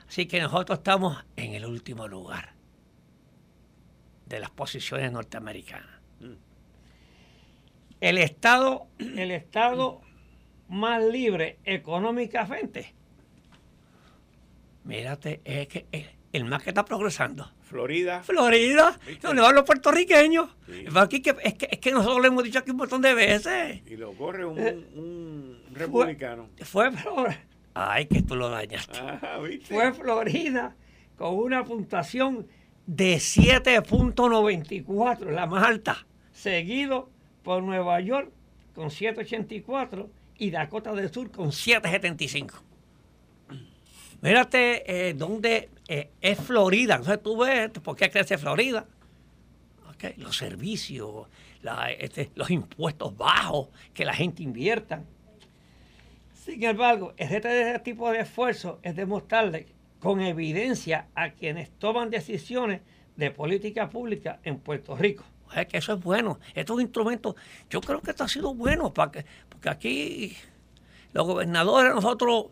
Así 0.08 0.26
que 0.26 0.40
nosotros 0.40 0.80
estamos 0.80 1.24
en 1.36 1.54
el 1.54 1.66
último 1.66 2.08
lugar 2.08 2.52
de 4.26 4.40
las 4.40 4.50
posiciones 4.50 5.12
norteamericanas. 5.12 6.00
El 8.00 8.18
Estado, 8.18 8.88
el 8.98 9.30
Estado 9.30 10.00
más 10.68 11.04
libre 11.04 11.58
económicamente, 11.64 12.94
mírate, 14.84 15.40
es 15.44 15.68
que 15.68 15.86
el 16.32 16.44
más 16.44 16.62
que 16.62 16.70
está 16.70 16.84
progresando. 16.84 17.50
Florida. 17.62 18.22
Florida, 18.22 18.98
donde 19.20 19.42
van 19.42 19.54
los 19.54 19.64
puertorriqueños. 19.64 20.48
Es, 20.66 20.92
que, 21.20 21.36
es, 21.44 21.54
que, 21.78 21.92
nosotros 21.92 22.20
lo 22.20 22.26
hemos 22.26 22.42
dicho 22.42 22.58
aquí 22.58 22.72
un 22.72 22.78
montón 22.78 23.02
de 23.02 23.14
veces. 23.14 23.82
Y 23.86 23.96
lo 23.96 24.12
corre 24.12 24.44
un, 24.44 24.58
eh, 24.58 24.76
republicano. 25.72 26.48
Fue, 26.62 26.90
Florida. 26.90 27.40
Ay, 27.74 28.06
que 28.06 28.22
tú 28.22 28.34
lo 28.34 28.48
dañaste. 28.48 28.98
Ah, 28.98 29.38
fue 29.64 29.92
Florida 29.92 30.74
con 31.16 31.36
una 31.36 31.64
puntuación 31.64 32.48
de 32.86 33.16
7.94, 33.16 35.30
la 35.30 35.46
más 35.46 35.64
alta, 35.64 36.06
seguido 36.32 37.10
Nueva 37.58 38.00
York 38.00 38.30
con 38.74 38.88
7.84 38.88 40.08
y 40.38 40.50
Dakota 40.50 40.94
del 40.94 41.12
Sur 41.12 41.30
con 41.30 41.48
7.75. 41.48 42.52
Mírate 44.22 45.08
eh, 45.08 45.14
dónde 45.14 45.70
eh, 45.88 46.10
es 46.20 46.38
Florida. 46.38 46.96
Entonces 46.96 47.22
tú 47.22 47.38
ves 47.38 47.70
por 47.70 47.96
qué 47.96 48.10
crece 48.10 48.38
Florida. 48.38 48.86
Los 50.16 50.36
servicios, 50.36 51.26
este, 51.98 52.30
los 52.34 52.50
impuestos 52.50 53.14
bajos 53.16 53.68
que 53.92 54.04
la 54.04 54.14
gente 54.14 54.42
invierta. 54.42 55.02
Sin 56.32 56.62
embargo, 56.64 57.12
este 57.18 57.78
tipo 57.80 58.10
de 58.10 58.20
esfuerzo 58.20 58.78
es 58.82 58.96
demostrarle 58.96 59.66
con 59.98 60.22
evidencia 60.22 61.08
a 61.14 61.32
quienes 61.32 61.70
toman 61.72 62.08
decisiones 62.08 62.80
de 63.16 63.30
política 63.30 63.90
pública 63.90 64.40
en 64.42 64.58
Puerto 64.58 64.96
Rico 64.96 65.24
es 65.54 65.66
que 65.66 65.78
eso 65.78 65.94
es 65.94 66.00
bueno. 66.02 66.38
Estos 66.54 66.80
instrumentos, 66.80 67.34
yo 67.68 67.80
creo 67.80 68.00
que 68.00 68.10
esto 68.10 68.24
ha 68.24 68.28
sido 68.28 68.54
bueno, 68.54 68.92
para 68.92 69.10
que, 69.10 69.24
porque 69.48 69.68
aquí 69.68 70.36
los 71.12 71.26
gobernadores 71.26 71.94
nosotros 71.94 72.46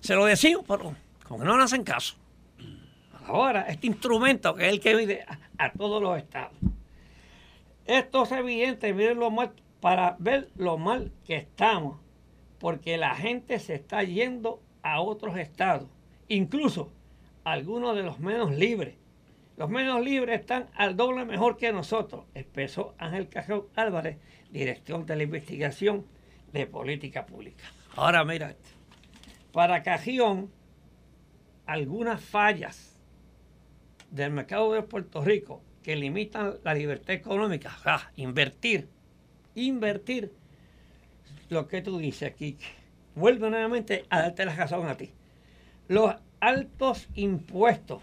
se 0.00 0.14
lo 0.14 0.24
decimos, 0.24 0.64
pero 0.66 0.94
como 1.26 1.40
que 1.40 1.46
no 1.46 1.56
nos 1.56 1.66
hacen 1.66 1.84
caso. 1.84 2.16
Ahora, 3.26 3.62
este 3.62 3.86
instrumento 3.86 4.54
que 4.54 4.66
es 4.66 4.72
el 4.72 4.80
que 4.80 4.94
mide 4.94 5.24
a, 5.58 5.72
todos 5.72 6.02
los 6.02 6.18
estados. 6.18 6.52
Esto 7.86 8.24
es 8.24 8.32
evidente, 8.32 8.92
miren 8.92 9.18
lo 9.18 9.30
mal, 9.30 9.52
para 9.80 10.16
ver 10.18 10.50
lo 10.56 10.78
mal 10.78 11.12
que 11.24 11.36
estamos, 11.36 11.98
porque 12.58 12.96
la 12.96 13.14
gente 13.14 13.58
se 13.58 13.74
está 13.74 14.02
yendo 14.02 14.60
a 14.82 15.00
otros 15.00 15.38
estados, 15.38 15.88
incluso 16.28 16.90
algunos 17.44 17.96
de 17.96 18.02
los 18.02 18.18
menos 18.20 18.52
libres 18.52 18.96
los 19.56 19.70
menos 19.70 20.02
libres 20.02 20.40
están 20.40 20.68
al 20.74 20.96
doble 20.96 21.24
mejor 21.24 21.56
que 21.56 21.72
nosotros, 21.72 22.24
expresó 22.34 22.94
Ángel 22.98 23.28
Cajón 23.28 23.66
Álvarez, 23.76 24.18
dirección 24.50 25.06
de 25.06 25.16
la 25.16 25.22
investigación 25.22 26.06
de 26.52 26.66
política 26.66 27.26
pública. 27.26 27.64
Ahora 27.96 28.24
mira, 28.24 28.56
para 29.52 29.82
Cajión, 29.82 30.50
algunas 31.66 32.20
fallas 32.20 33.00
del 34.10 34.32
mercado 34.32 34.72
de 34.72 34.82
Puerto 34.82 35.24
Rico 35.24 35.62
que 35.82 35.96
limitan 35.96 36.54
la 36.64 36.74
libertad 36.74 37.14
económica, 37.14 37.76
invertir, 38.16 38.88
invertir, 39.54 40.32
lo 41.50 41.68
que 41.68 41.82
tú 41.82 41.98
dices 41.98 42.32
aquí, 42.32 42.56
vuelvo 43.14 43.50
nuevamente 43.50 44.06
a 44.08 44.22
darte 44.22 44.46
la 44.46 44.56
razón 44.56 44.88
a 44.88 44.96
ti. 44.96 45.12
Los 45.88 46.14
altos 46.40 47.08
impuestos 47.14 48.02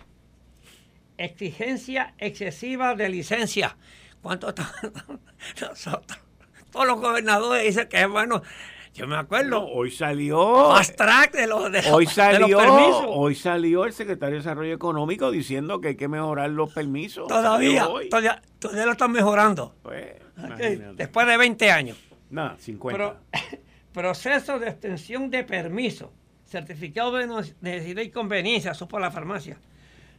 exigencia 1.26 2.14
excesiva 2.18 2.96
de 2.96 3.10
licencia. 3.10 3.78
¿Cuánto 4.22 4.50
están 4.50 4.68
nosotros? 5.62 6.20
Todos 6.72 6.88
los 6.88 7.00
gobernadores 7.00 7.64
dicen 7.64 7.88
que 7.88 8.02
es 8.02 8.10
bueno. 8.10 8.42
Yo 8.94 9.08
me 9.08 9.16
acuerdo. 9.16 9.66
hoy 9.66 9.90
salió. 9.90 10.72
Fast 10.76 10.98
track 10.98 11.32
de 11.34 11.48
los, 11.48 11.72
hoy 11.92 12.06
salió, 12.06 12.58
permisos. 12.58 13.06
Hoy 13.08 13.36
salió 13.36 13.86
el 13.86 13.94
secretario 13.94 14.34
de 14.34 14.40
Desarrollo 14.40 14.74
Económico 14.74 15.32
diciendo 15.32 15.80
que 15.80 15.90
hay 15.90 15.96
que 15.96 16.10
mejorar 16.10 16.50
los 16.50 16.74
permisos. 16.74 17.28
Todavía. 17.28 17.86
Todavía, 17.86 18.42
todavía, 18.60 18.86
lo 18.86 18.92
están 18.92 19.12
mejorando. 19.12 19.76
Pues, 19.82 20.16
Después 20.96 21.28
de 21.28 21.38
20 21.38 21.72
años. 21.72 21.98
Nada, 22.30 22.58
50. 22.60 23.16
proceso 23.94 24.60
de 24.60 24.70
extensión 24.70 25.30
de 25.30 25.44
permiso. 25.46 26.12
Certificado 26.46 27.14
de 27.14 27.28
necesidad 27.62 28.02
y 28.02 28.10
conveniencia. 28.10 28.72
Eso 28.72 28.90
por 28.90 29.00
la 29.00 29.10
farmacia 29.12 29.58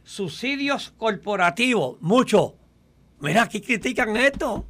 subsidios 0.03 0.91
corporativos, 0.97 2.01
mucho. 2.01 2.55
Mira, 3.19 3.43
aquí 3.43 3.61
critican 3.61 4.15
esto. 4.17 4.65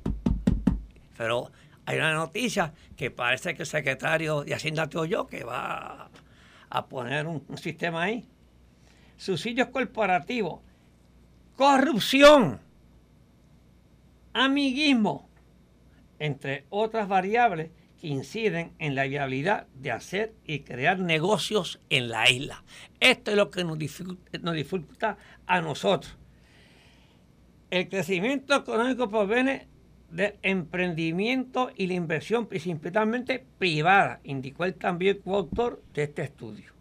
Pero 1.17 1.51
hay 1.85 1.97
una 1.97 2.13
noticia 2.13 2.73
que 2.95 3.11
parece 3.11 3.55
que 3.55 3.63
el 3.63 3.67
secretario 3.67 4.43
de 4.43 4.53
Hacienda 4.53 4.89
yo 4.89 5.27
que 5.27 5.43
va 5.43 6.09
a 6.69 6.85
poner 6.87 7.27
un, 7.27 7.43
un 7.47 7.57
sistema 7.57 8.03
ahí. 8.03 8.27
Subsidios 9.17 9.69
corporativos, 9.69 10.61
corrupción, 11.55 12.59
amiguismo, 14.33 15.29
entre 16.19 16.65
otras 16.69 17.07
variables 17.07 17.69
inciden 18.03 18.73
en 18.79 18.95
la 18.95 19.05
viabilidad 19.05 19.65
de 19.73 19.91
hacer 19.91 20.33
y 20.45 20.59
crear 20.59 20.99
negocios 20.99 21.79
en 21.89 22.09
la 22.09 22.29
isla. 22.29 22.63
Esto 22.99 23.31
es 23.31 23.37
lo 23.37 23.49
que 23.49 23.63
nos 23.63 23.79
dificulta, 23.79 25.17
a 25.47 25.61
nosotros. 25.61 26.15
El 27.71 27.89
crecimiento 27.89 28.55
económico 28.55 29.09
proviene 29.09 29.67
del 30.11 30.35
emprendimiento 30.43 31.71
y 31.75 31.87
la 31.87 31.95
inversión 31.95 32.45
principalmente 32.45 33.43
privada, 33.57 34.19
indicó 34.23 34.65
el 34.65 34.75
también 34.75 35.19
coautor 35.19 35.81
de 35.93 36.03
este 36.03 36.23
estudio. 36.23 36.71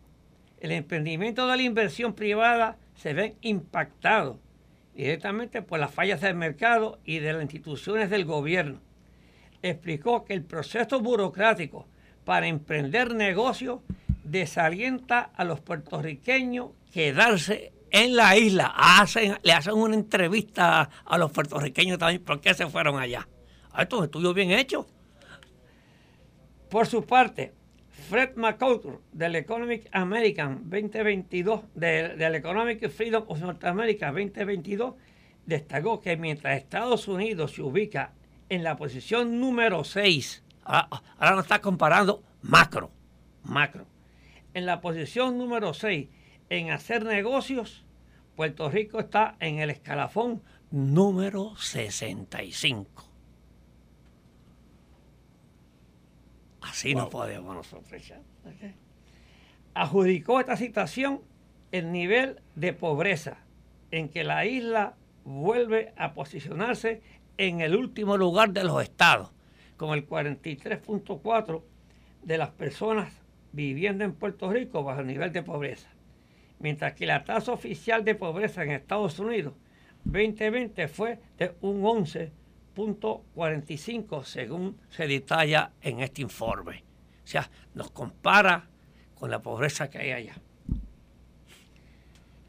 El 0.60 0.72
emprendimiento 0.72 1.46
de 1.46 1.56
la 1.56 1.62
inversión 1.62 2.14
privada 2.14 2.78
se 2.94 3.14
ve 3.14 3.36
impactado 3.40 4.38
directamente 4.94 5.62
por 5.62 5.78
las 5.78 5.94
fallas 5.94 6.20
del 6.20 6.34
mercado 6.34 7.00
y 7.04 7.20
de 7.20 7.32
las 7.32 7.42
instituciones 7.42 8.10
del 8.10 8.24
gobierno 8.24 8.80
explicó 9.62 10.24
que 10.24 10.34
el 10.34 10.42
proceso 10.42 11.00
burocrático 11.00 11.86
para 12.24 12.46
emprender 12.46 13.14
negocios 13.14 13.80
desalienta 14.24 15.30
a 15.34 15.44
los 15.44 15.60
puertorriqueños 15.60 16.70
quedarse 16.92 17.72
en 17.90 18.16
la 18.16 18.36
isla. 18.36 18.72
Hacen, 18.76 19.38
le 19.42 19.52
hacen 19.52 19.74
una 19.74 19.94
entrevista 19.94 20.88
a 21.04 21.18
los 21.18 21.30
puertorriqueños 21.30 21.98
también 21.98 22.22
por 22.22 22.40
qué 22.40 22.54
se 22.54 22.66
fueron 22.66 22.98
allá. 22.98 23.28
Ah, 23.72 23.82
estos 23.82 24.04
estudios 24.04 24.34
bien 24.34 24.50
hechos. 24.50 24.86
Por 26.68 26.86
su 26.86 27.04
parte, 27.04 27.52
Fred 28.08 28.34
McCaughey 28.36 28.92
del 29.12 29.36
Economic 29.36 29.88
American 29.92 30.62
2022, 30.64 31.62
del 31.74 32.34
Economic 32.34 32.90
Freedom 32.90 33.24
of 33.28 33.40
North 33.40 33.64
America 33.64 34.06
2022, 34.06 34.94
destacó 35.46 36.00
que 36.00 36.16
mientras 36.16 36.56
Estados 36.58 37.08
Unidos 37.08 37.52
se 37.52 37.62
ubica 37.62 38.12
en 38.52 38.64
la 38.64 38.76
posición 38.76 39.40
número 39.40 39.82
6. 39.82 40.44
Ahora, 40.64 40.88
ahora 41.16 41.36
nos 41.36 41.44
está 41.46 41.62
comparando 41.62 42.22
macro, 42.42 42.90
macro. 43.44 43.86
En 44.52 44.66
la 44.66 44.82
posición 44.82 45.38
número 45.38 45.72
6 45.72 46.10
en 46.50 46.70
hacer 46.70 47.02
negocios, 47.02 47.86
Puerto 48.36 48.68
Rico 48.68 49.00
está 49.00 49.36
en 49.40 49.58
el 49.58 49.70
escalafón 49.70 50.42
número 50.70 51.56
65. 51.56 53.10
Así 56.60 56.94
no 56.94 57.08
podemos 57.08 57.54
nosotros. 57.54 58.12
adjudicó 59.72 60.40
esta 60.40 60.58
situación 60.58 61.22
el 61.70 61.90
nivel 61.90 62.42
de 62.54 62.74
pobreza 62.74 63.38
en 63.90 64.10
que 64.10 64.24
la 64.24 64.44
isla 64.44 64.94
vuelve 65.24 65.94
a 65.96 66.12
posicionarse 66.12 67.00
en 67.38 67.60
el 67.60 67.76
último 67.76 68.16
lugar 68.16 68.52
de 68.52 68.64
los 68.64 68.82
estados, 68.82 69.30
con 69.76 69.94
el 69.94 70.08
43.4 70.08 71.62
de 72.22 72.38
las 72.38 72.50
personas 72.50 73.22
viviendo 73.52 74.04
en 74.04 74.12
Puerto 74.12 74.50
Rico 74.50 74.82
bajo 74.82 75.00
el 75.00 75.06
nivel 75.06 75.32
de 75.32 75.42
pobreza. 75.42 75.88
Mientras 76.58 76.94
que 76.94 77.06
la 77.06 77.24
tasa 77.24 77.52
oficial 77.52 78.04
de 78.04 78.14
pobreza 78.14 78.62
en 78.62 78.70
Estados 78.70 79.18
Unidos 79.18 79.54
2020 80.04 80.88
fue 80.88 81.18
de 81.38 81.54
un 81.60 81.82
11.45 81.82 84.24
según 84.24 84.78
se 84.90 85.06
detalla 85.06 85.72
en 85.80 86.00
este 86.00 86.22
informe. 86.22 86.84
O 87.24 87.26
sea, 87.26 87.48
nos 87.74 87.90
compara 87.90 88.68
con 89.14 89.30
la 89.30 89.40
pobreza 89.40 89.90
que 89.90 89.98
hay 89.98 90.12
allá. 90.12 90.34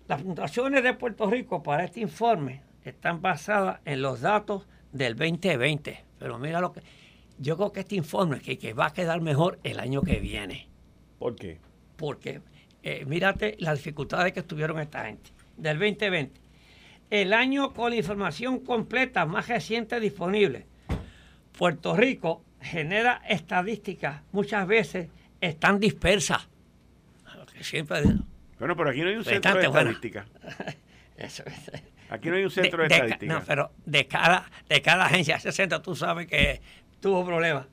Las 0.08 0.22
puntuaciones 0.22 0.84
de 0.84 0.94
Puerto 0.94 1.30
Rico 1.30 1.62
para 1.64 1.84
este 1.86 2.02
informe 2.02 2.62
están 2.84 3.22
basadas 3.22 3.80
en 3.86 4.02
los 4.02 4.20
datos 4.22 4.68
del 4.94 5.16
2020. 5.16 6.04
Pero 6.18 6.40
mira 6.40 6.62
lo 6.62 6.72
que. 6.72 6.82
Yo 7.38 7.58
creo 7.58 7.74
que 7.74 7.82
este 7.82 7.96
informe 7.96 8.40
que, 8.40 8.58
que 8.58 8.74
va 8.74 8.88
a 8.88 8.94
quedar 8.94 9.20
mejor 9.20 9.60
el 9.64 9.80
año 9.80 10.02
que 10.02 10.20
viene. 10.20 10.70
¿Por 11.20 11.36
qué? 11.36 11.60
Porque 11.98 12.42
eh, 12.84 13.04
mírate 13.06 13.56
las 13.60 13.78
dificultades 13.80 14.32
que 14.34 14.44
tuvieron 14.44 14.80
esta 14.80 15.06
gente 15.06 15.32
del 15.58 15.80
2020. 15.80 16.40
El 17.10 17.34
año 17.34 17.74
con 17.74 17.92
la 17.92 17.98
información 17.98 18.60
completa 18.60 19.26
más 19.26 19.48
reciente 19.48 20.00
disponible. 20.00 20.66
Puerto 21.58 21.96
Rico 21.96 22.44
genera 22.60 23.22
estadísticas, 23.28 24.22
muchas 24.32 24.66
veces 24.68 25.10
están 25.40 25.80
dispersas. 25.80 26.48
Siempre. 27.62 28.02
Bueno, 28.60 28.76
pero 28.76 28.90
aquí 28.90 29.02
no 29.02 29.10
hay 29.10 29.16
un 29.16 29.24
centro 29.24 29.56
de 29.56 29.66
estadística. 29.66 30.26
Eso 31.18 31.44
es. 31.46 31.84
Aquí 32.10 32.30
no 32.30 32.36
hay 32.36 32.44
un 32.44 32.52
centro 32.52 32.84
de, 32.84 32.94
estadística. 32.94 33.34
No, 33.34 33.44
pero 33.46 33.72
de 33.86 34.08
cada, 34.08 34.50
de 34.70 34.82
cada 34.82 35.06
agencia, 35.06 35.38
ese 35.38 35.52
centro 35.52 35.82
tú 35.82 35.96
sabes 35.96 36.28
que 36.28 36.62
tuvo 37.00 37.26
problemas. 37.26 37.66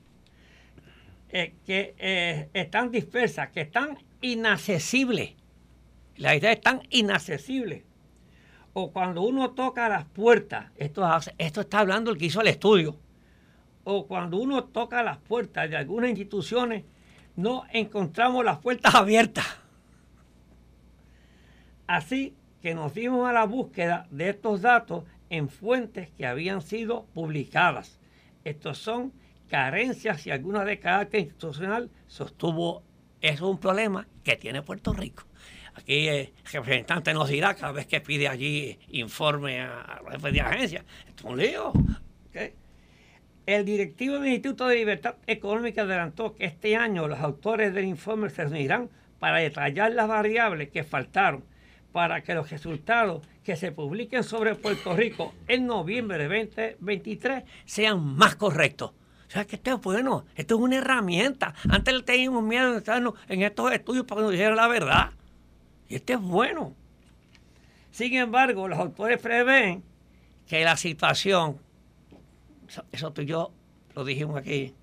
Eh, 1.32 1.54
que 1.64 1.94
eh, 1.98 2.48
están 2.54 2.90
dispersas, 2.90 3.50
que 3.50 3.60
están 3.60 3.98
inaccesibles. 4.20 5.34
La 6.16 6.34
idea 6.34 6.52
es 6.52 6.60
tan 6.60 6.82
inaccesible. 6.90 7.84
O 8.72 8.92
cuando 8.92 9.22
uno 9.22 9.50
toca 9.50 9.88
las 9.88 10.04
puertas, 10.06 10.66
esto, 10.76 11.08
esto 11.38 11.60
está 11.60 11.80
hablando 11.80 12.10
el 12.10 12.18
que 12.18 12.26
hizo 12.26 12.40
el 12.40 12.48
estudio, 12.48 12.96
o 13.84 14.06
cuando 14.06 14.36
uno 14.38 14.64
toca 14.64 15.02
las 15.02 15.18
puertas 15.18 15.68
de 15.68 15.76
algunas 15.76 16.10
instituciones, 16.10 16.84
no 17.36 17.64
encontramos 17.72 18.44
las 18.44 18.58
puertas 18.58 18.94
abiertas. 18.94 19.46
Así 21.86 22.34
que 22.62 22.74
nos 22.74 22.94
dimos 22.94 23.28
a 23.28 23.32
la 23.32 23.44
búsqueda 23.44 24.06
de 24.10 24.30
estos 24.30 24.62
datos 24.62 25.04
en 25.30 25.48
fuentes 25.48 26.10
que 26.10 26.26
habían 26.26 26.62
sido 26.62 27.06
publicadas. 27.14 27.98
Estos 28.44 28.78
son 28.78 29.12
carencias 29.48 30.26
y 30.26 30.30
algunas 30.30 30.66
de 30.66 30.78
carácter 30.78 31.20
institucional 31.20 31.90
sostuvo 32.06 32.82
es 33.20 33.40
un 33.40 33.58
problema 33.58 34.06
que 34.24 34.36
tiene 34.36 34.62
Puerto 34.62 34.92
Rico. 34.92 35.24
Aquí 35.74 36.08
el 36.08 36.32
representante 36.52 37.14
nos 37.14 37.28
dirá 37.28 37.54
cada 37.54 37.72
vez 37.72 37.86
que 37.86 38.00
pide 38.00 38.28
allí 38.28 38.78
informe 38.88 39.60
a 39.60 40.00
la 40.04 40.12
jefe 40.12 40.32
de 40.32 40.40
agencia. 40.40 40.84
Esto 41.06 41.24
es 41.26 41.32
un 41.32 41.38
lío. 41.38 41.72
El 43.46 43.64
directivo 43.64 44.18
del 44.18 44.32
Instituto 44.32 44.68
de 44.68 44.76
Libertad 44.76 45.16
Económica 45.26 45.82
adelantó 45.82 46.34
que 46.34 46.44
este 46.44 46.76
año 46.76 47.08
los 47.08 47.18
autores 47.18 47.74
del 47.74 47.84
informe 47.84 48.30
se 48.30 48.44
reunirán 48.44 48.90
para 49.18 49.38
detallar 49.38 49.92
las 49.92 50.08
variables 50.08 50.70
que 50.70 50.84
faltaron 50.84 51.44
para 51.92 52.22
que 52.22 52.34
los 52.34 52.50
resultados 52.50 53.26
que 53.44 53.56
se 53.56 53.72
publiquen 53.72 54.22
sobre 54.22 54.54
Puerto 54.54 54.94
Rico 54.96 55.34
en 55.48 55.66
noviembre 55.66 56.28
de 56.28 56.44
2023 56.46 57.44
sean 57.64 58.00
más 58.16 58.36
correctos. 58.36 58.90
O 58.90 59.32
sea, 59.32 59.44
que 59.44 59.56
esto 59.56 59.74
es 59.74 59.80
bueno, 59.80 60.24
esto 60.34 60.56
es 60.56 60.60
una 60.60 60.76
herramienta. 60.78 61.54
Antes 61.68 61.94
le 61.94 62.02
teníamos 62.02 62.42
miedo 62.42 62.82
en 63.28 63.42
estos 63.42 63.72
estudios 63.72 64.04
para 64.04 64.20
que 64.20 64.22
nos 64.22 64.32
dijeran 64.32 64.56
la 64.56 64.66
verdad. 64.66 65.10
Y 65.88 65.96
este 65.96 66.14
es 66.14 66.20
bueno. 66.20 66.74
Sin 67.92 68.14
embargo, 68.14 68.66
los 68.66 68.78
autores 68.78 69.20
prevén 69.20 69.84
que 70.48 70.64
la 70.64 70.76
situación, 70.76 71.58
eso 72.90 73.12
tú 73.12 73.22
y 73.22 73.26
yo 73.26 73.52
lo 73.94 74.04
dijimos 74.04 74.36
aquí, 74.36 74.74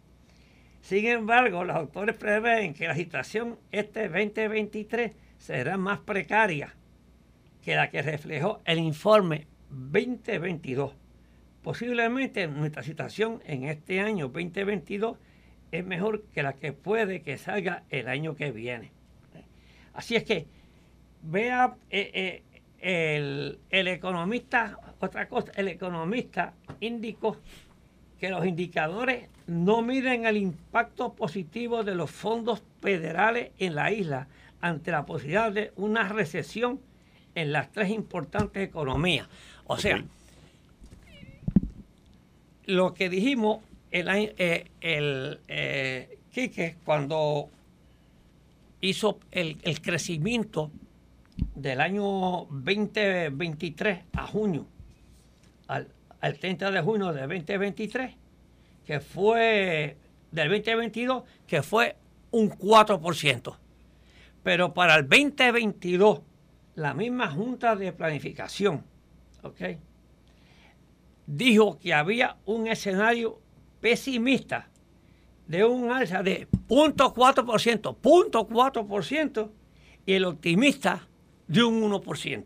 sin 0.82 1.06
embargo, 1.08 1.66
los 1.66 1.76
autores 1.76 2.16
prevén 2.16 2.74
que 2.74 2.88
la 2.88 2.96
situación 2.96 3.60
este 3.74 4.08
2023 4.08 5.12
será 5.38 5.78
más 5.78 6.00
precaria 6.00 6.77
que 7.68 7.76
la 7.76 7.90
que 7.90 8.02
reflejó 8.02 8.62
el 8.64 8.80
informe 8.80 9.46
2022 9.70 10.94
Posiblemente 11.62 12.48
nuestra 12.48 12.82
situación 12.82 13.42
en 13.46 13.66
este 13.66 14.00
año 14.00 14.30
2022 14.30 15.18
es 15.74 15.86
mejor 15.86 16.24
que 16.34 16.44
la 16.44 16.54
que 16.54 16.72
puede 16.72 17.24
que 17.24 17.38
salga 17.38 17.84
el 17.90 18.08
año 18.08 18.38
que 18.38 18.54
viene. 18.54 18.94
Así 19.94 20.16
es 20.16 20.24
que 20.24 20.48
vea 21.22 21.76
eh, 21.90 22.42
eh, 22.80 23.58
el, 23.70 23.88
economista, 23.90 24.80
otra 25.02 25.28
cosa, 25.28 25.52
el 25.58 25.68
economista 25.68 26.54
indicó 26.80 27.36
que 28.18 28.30
los 28.30 28.46
indicadores 28.46 29.28
no 29.46 29.82
miden 29.82 30.26
el 30.26 30.38
impacto 30.38 31.16
positivo 31.16 31.84
de 31.84 31.96
los 31.96 32.12
fondos 32.12 32.64
federales 32.80 33.52
en 33.60 33.76
la 33.76 33.92
isla 33.92 34.30
ante 34.62 34.92
la 34.92 35.06
posibilidad 35.06 35.52
de 35.52 35.74
una 35.76 36.08
recesión 36.08 36.87
en 37.38 37.52
las 37.52 37.72
tres 37.72 37.92
importantes 37.92 38.68
economías. 38.68 39.28
O 39.68 39.78
sea, 39.78 40.04
lo 42.66 42.96
que 42.96 43.10
dijimos 43.10 43.60
el, 43.92 44.08
eh, 44.10 44.72
el 44.82 45.40
eh, 45.48 46.18
Quique 46.34 46.78
cuando 46.84 47.52
hizo 48.82 49.20
el, 49.32 49.58
crecimiento 49.82 50.72
del 51.54 51.80
año 51.80 52.48
2023 52.50 54.00
a 54.14 54.26
junio, 54.26 54.66
al, 55.68 55.88
30 56.40 56.72
de 56.72 56.82
junio 56.82 57.14
del 57.14 57.30
2023, 57.30 58.16
que 58.84 59.00
fue 59.00 59.96
del 60.32 60.50
2022, 60.50 61.24
que 61.46 61.62
fue 61.62 61.96
un 62.32 62.50
4%. 62.50 63.56
Pero 64.42 64.74
para 64.74 64.96
el 64.96 65.08
2022, 65.08 66.22
la 66.78 66.94
misma 66.94 67.30
Junta 67.32 67.76
de 67.76 67.92
Planificación, 67.92 68.86
¿ok? 69.42 69.62
dijo 71.26 71.80
que 71.80 71.94
había 71.94 72.38
un 72.46 72.68
escenario 72.68 73.42
pesimista 73.82 74.70
de 75.48 75.66
un 75.66 75.92
alza 75.92 76.22
de 76.22 76.48
0.4%, 76.68 77.98
0.4% 78.00 79.52
y 80.06 80.14
el 80.14 80.26
optimista 80.26 81.08
de 81.48 81.64
un 81.64 81.82
1%. 81.92 82.46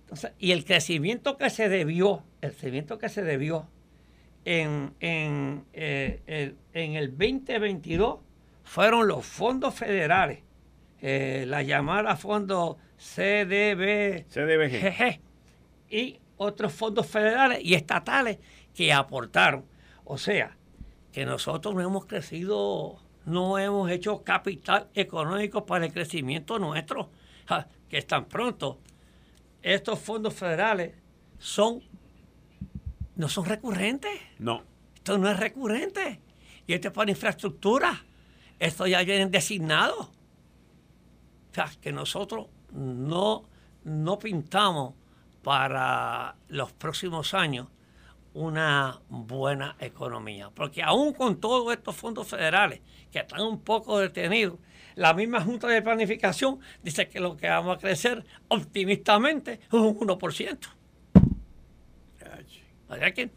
Entonces, 0.00 0.32
y 0.38 0.52
el 0.52 0.64
crecimiento 0.64 1.36
que 1.36 1.50
se 1.50 1.68
debió, 1.68 2.24
el 2.40 2.52
crecimiento 2.52 2.96
que 2.96 3.10
se 3.10 3.22
debió 3.22 3.68
en, 4.46 4.94
en, 5.00 5.66
eh, 5.74 6.54
en 6.72 6.94
el 6.94 7.10
2022 7.10 8.20
fueron 8.64 9.06
los 9.06 9.26
fondos 9.26 9.74
federales, 9.74 10.47
eh, 11.00 11.44
la 11.46 11.62
llamada 11.62 12.16
fondo 12.16 12.78
CDB, 12.96 14.26
CDBG, 14.28 15.20
y 15.90 16.18
otros 16.36 16.72
fondos 16.72 17.06
federales 17.06 17.60
y 17.62 17.74
estatales 17.74 18.38
que 18.74 18.92
aportaron. 18.92 19.64
O 20.04 20.18
sea, 20.18 20.56
que 21.12 21.24
nosotros 21.24 21.74
no 21.74 21.80
hemos 21.82 22.06
crecido, 22.06 22.98
no 23.26 23.58
hemos 23.58 23.90
hecho 23.90 24.22
capital 24.22 24.88
económico 24.94 25.66
para 25.66 25.86
el 25.86 25.92
crecimiento 25.92 26.58
nuestro, 26.58 27.10
que 27.88 27.98
están 27.98 28.26
pronto. 28.26 28.78
Estos 29.62 29.98
fondos 29.98 30.34
federales 30.34 30.94
son, 31.38 31.82
no 33.16 33.28
son 33.28 33.44
recurrentes. 33.44 34.20
No. 34.38 34.62
Esto 34.94 35.18
no 35.18 35.30
es 35.30 35.38
recurrente. 35.38 36.20
Y 36.66 36.74
esto 36.74 36.88
es 36.88 36.94
para 36.94 37.10
infraestructura. 37.10 38.04
Esto 38.58 38.86
ya 38.86 39.02
viene 39.02 39.26
designado. 39.26 40.10
Sea, 41.58 41.68
que 41.80 41.90
nosotros 41.90 42.46
no, 42.70 43.44
no 43.82 44.18
pintamos 44.20 44.94
para 45.42 46.36
los 46.46 46.72
próximos 46.72 47.34
años 47.34 47.66
una 48.32 49.00
buena 49.08 49.74
economía. 49.80 50.50
Porque 50.54 50.84
aún 50.84 51.14
con 51.14 51.40
todos 51.40 51.72
estos 51.72 51.96
fondos 51.96 52.28
federales 52.28 52.80
que 53.10 53.18
están 53.18 53.40
un 53.40 53.60
poco 53.62 53.98
detenidos, 53.98 54.60
la 54.94 55.14
misma 55.14 55.40
Junta 55.40 55.66
de 55.66 55.82
Planificación 55.82 56.60
dice 56.80 57.08
que 57.08 57.18
lo 57.18 57.36
que 57.36 57.48
vamos 57.48 57.76
a 57.76 57.80
crecer 57.80 58.24
optimistamente 58.46 59.54
es 59.54 59.72
un 59.72 59.98
1%. 59.98 60.58
O 62.88 62.94
que 63.14 63.30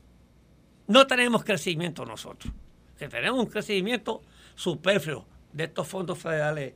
no 0.86 1.08
tenemos 1.08 1.44
crecimiento 1.44 2.06
nosotros, 2.06 2.54
tenemos 3.00 3.40
un 3.40 3.48
crecimiento 3.48 4.22
superfluo 4.54 5.26
de 5.52 5.64
estos 5.64 5.88
fondos 5.88 6.20
federales 6.20 6.76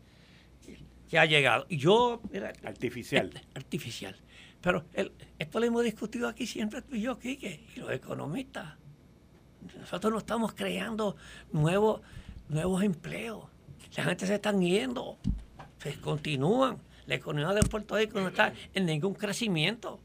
que 1.15 1.19
ha 1.19 1.25
llegado. 1.25 1.65
Y 1.69 1.77
yo... 1.77 2.21
artificial. 2.65 3.31
artificial. 3.53 4.17
Pero 4.59 4.83
esto 5.39 5.59
lo 5.61 5.65
hemos 5.65 5.83
discutido 5.85 6.27
aquí 6.27 6.45
siempre 6.45 6.81
tú 6.81 6.95
y 6.95 7.01
yo, 7.01 7.17
Quique, 7.17 7.63
y 7.73 7.79
los 7.79 7.89
economistas. 7.91 8.73
Nosotros 9.79 10.11
no 10.11 10.19
estamos 10.19 10.53
creando 10.53 11.15
nuevos, 11.53 12.01
nuevos 12.49 12.83
empleos. 12.83 13.45
La 13.95 14.03
gente 14.03 14.27
se 14.27 14.35
están 14.35 14.59
yendo, 14.59 15.17
se 15.77 15.93
continúan. 16.01 16.79
La 17.05 17.15
economía 17.15 17.53
de 17.53 17.61
Puerto 17.61 17.95
Rico 17.95 18.19
no 18.19 18.27
está 18.27 18.51
en 18.73 18.85
ningún 18.85 19.13
crecimiento. 19.13 20.01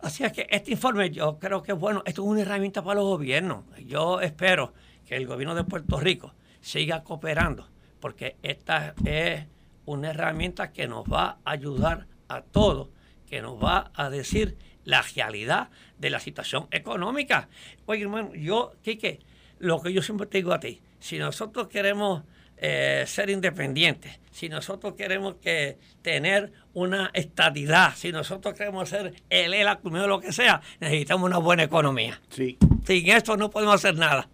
Así 0.00 0.24
es 0.24 0.32
que 0.32 0.46
este 0.50 0.70
informe 0.70 1.10
yo 1.10 1.38
creo 1.38 1.62
que 1.62 1.72
es 1.72 1.78
bueno. 1.78 2.02
Esto 2.06 2.22
es 2.22 2.28
una 2.28 2.40
herramienta 2.40 2.82
para 2.82 3.00
los 3.00 3.08
gobiernos. 3.08 3.64
Yo 3.84 4.22
espero 4.22 4.72
que 5.06 5.16
el 5.16 5.26
gobierno 5.26 5.54
de 5.54 5.64
Puerto 5.64 6.00
Rico 6.00 6.32
siga 6.62 7.02
cooperando, 7.02 7.68
porque 8.00 8.36
esta 8.42 8.94
es 9.04 9.44
una 9.84 10.10
herramienta 10.10 10.72
que 10.72 10.86
nos 10.86 11.04
va 11.04 11.38
a 11.44 11.50
ayudar 11.52 12.06
a 12.28 12.42
todos, 12.42 12.88
que 13.28 13.40
nos 13.42 13.62
va 13.62 13.90
a 13.94 14.10
decir 14.10 14.56
la 14.84 15.02
realidad 15.02 15.70
de 15.98 16.10
la 16.10 16.20
situación 16.20 16.66
económica. 16.70 17.48
Oye, 17.86 18.02
hermano, 18.02 18.34
yo, 18.34 18.72
Quique, 18.82 19.20
lo 19.58 19.80
que 19.82 19.92
yo 19.92 20.02
siempre 20.02 20.26
te 20.26 20.38
digo 20.38 20.52
a 20.52 20.60
ti, 20.60 20.80
si 21.00 21.18
nosotros 21.18 21.68
queremos 21.68 22.22
eh, 22.56 23.04
ser 23.06 23.30
independientes, 23.30 24.18
si 24.30 24.48
nosotros 24.48 24.94
queremos 24.94 25.36
que 25.36 25.78
tener 26.02 26.52
una 26.74 27.10
estabilidad, 27.12 27.94
si 27.96 28.12
nosotros 28.12 28.54
queremos 28.54 28.88
ser 28.88 29.14
el 29.30 29.54
ELA, 29.54 29.80
lo 29.82 30.20
que 30.20 30.32
sea, 30.32 30.60
necesitamos 30.80 31.26
una 31.26 31.38
buena 31.38 31.64
economía. 31.64 32.20
Sí. 32.30 32.58
Sin 32.84 33.10
esto 33.10 33.36
no 33.36 33.50
podemos 33.50 33.74
hacer 33.74 33.96
nada. 33.96 34.28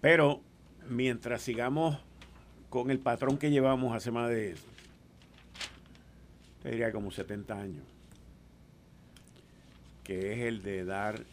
Pero 0.00 0.42
mientras 0.92 1.42
sigamos 1.42 1.98
con 2.70 2.90
el 2.90 2.98
patrón 2.98 3.38
que 3.38 3.50
llevamos 3.50 3.94
hace 3.94 4.10
más 4.10 4.28
de, 4.30 4.54
te 6.62 6.70
diría 6.70 6.92
como 6.92 7.10
70 7.10 7.58
años, 7.58 7.84
que 10.04 10.32
es 10.32 10.38
el 10.40 10.62
de 10.62 10.84
dar 10.84 11.24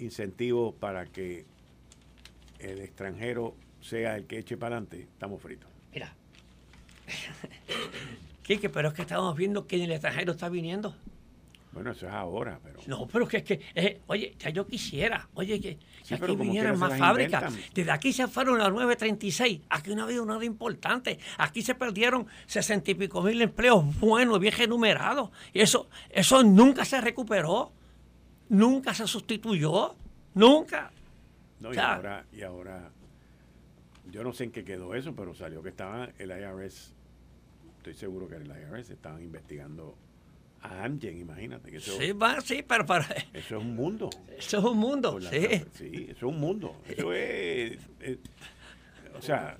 incentivos 0.00 0.74
para 0.74 1.06
que 1.06 1.44
el 2.58 2.80
extranjero 2.80 3.54
sea 3.80 4.16
el 4.16 4.26
que 4.26 4.38
eche 4.38 4.56
para 4.56 4.76
adelante, 4.76 5.08
estamos 5.12 5.42
fritos. 5.42 5.68
Mira. 5.92 6.14
Quique, 8.42 8.68
pero 8.68 8.88
es 8.88 8.94
que 8.94 9.02
estamos 9.02 9.36
viendo 9.36 9.66
que 9.66 9.82
el 9.82 9.92
extranjero 9.92 10.32
está 10.32 10.48
viniendo. 10.48 10.96
Bueno, 11.72 11.92
eso 11.92 12.06
es 12.06 12.12
ahora, 12.12 12.60
pero... 12.62 12.80
No, 12.86 13.06
pero 13.06 13.26
que 13.26 13.38
es 13.38 13.42
que, 13.44 13.60
eh, 13.74 14.02
oye, 14.06 14.34
ya 14.38 14.50
yo 14.50 14.66
quisiera, 14.66 15.26
oye, 15.34 15.58
que, 15.58 15.78
aquí 16.14 16.36
vinieran 16.36 16.78
más 16.78 16.98
fábricas. 16.98 17.54
Desde 17.72 17.90
aquí 17.90 18.12
se 18.12 18.28
fueron 18.28 18.58
las 18.58 18.70
936, 18.70 19.62
aquí 19.70 19.94
no 19.94 20.02
ha 20.02 20.04
habido 20.04 20.26
nada 20.26 20.44
importante. 20.44 21.18
Aquí 21.38 21.62
se 21.62 21.74
perdieron 21.74 22.26
sesenta 22.46 22.90
y 22.90 22.94
pico 22.94 23.22
mil 23.22 23.40
empleos 23.40 23.98
buenos, 23.98 24.38
bien 24.38 24.54
enumerados. 24.58 25.30
Y 25.54 25.60
eso, 25.60 25.88
eso 26.10 26.42
nunca 26.42 26.84
se 26.84 27.00
recuperó, 27.00 27.72
nunca 28.50 28.92
se 28.92 29.06
sustituyó, 29.06 29.96
nunca. 30.34 30.90
No, 31.58 31.72
y 31.72 31.78
ahora, 31.78 32.26
y 32.32 32.42
ahora, 32.42 32.90
yo 34.10 34.22
no 34.22 34.34
sé 34.34 34.44
en 34.44 34.52
qué 34.52 34.62
quedó 34.62 34.94
eso, 34.94 35.14
pero 35.16 35.34
salió 35.34 35.62
que 35.62 35.70
estaba 35.70 36.10
el 36.18 36.30
IRS, 36.32 36.92
estoy 37.78 37.94
seguro 37.94 38.28
que 38.28 38.36
el 38.36 38.46
IRS 38.46 38.90
estaban 38.90 39.22
investigando 39.22 39.96
a 40.62 40.84
Amgen, 40.84 41.18
imagínate. 41.18 41.70
Que 41.70 41.78
eso, 41.78 41.98
sí, 41.98 42.12
va, 42.12 42.40
sí, 42.40 42.64
pero 42.66 42.86
para... 42.86 43.04
Eso 43.34 43.56
es 43.56 43.62
un 43.62 43.74
mundo. 43.74 44.10
Eso 44.38 44.58
es 44.58 44.64
un 44.64 44.78
mundo, 44.78 45.20
sí. 45.20 45.64
Sí, 45.74 46.06
eso 46.08 46.12
es 46.12 46.22
un 46.22 46.40
mundo. 46.40 46.76
Eso 46.88 47.12
es... 47.12 47.78
Eh, 48.00 48.18
o 49.16 49.20
sea... 49.20 49.56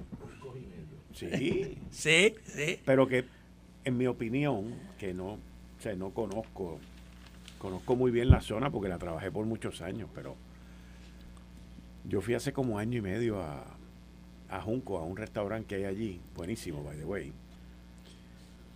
Sí. 1.12 1.78
Sí, 1.90 2.34
sí. 2.44 2.80
Pero 2.84 3.07
que, 3.07 3.24
en 3.84 3.96
mi 3.96 4.07
opinión, 4.07 4.74
que 4.98 5.12
no, 5.12 5.34
o 5.34 5.38
sea, 5.78 5.94
no 5.94 6.11
conozco, 6.11 6.80
conozco 7.59 7.96
muy 7.96 8.11
bien 8.11 8.30
la 8.30 8.40
zona 8.40 8.70
porque 8.70 8.88
la 8.88 8.98
trabajé 8.98 9.30
por 9.30 9.44
muchos 9.44 9.82
años, 9.82 10.09
pero 10.14 10.36
yo 12.05 12.20
fui 12.20 12.34
hace 12.34 12.53
como 12.53 12.78
año 12.78 12.98
y 12.98 13.03
medio 13.03 13.40
a, 13.42 13.76
a 14.48 14.61
Junco, 14.62 14.98
a 14.98 15.05
un 15.05 15.16
restaurante 15.16 15.68
que 15.68 15.74
hay 15.76 15.84
allí, 15.84 16.20
buenísimo, 16.34 16.82
by 16.82 16.96
the 16.96 17.05
way. 17.05 17.32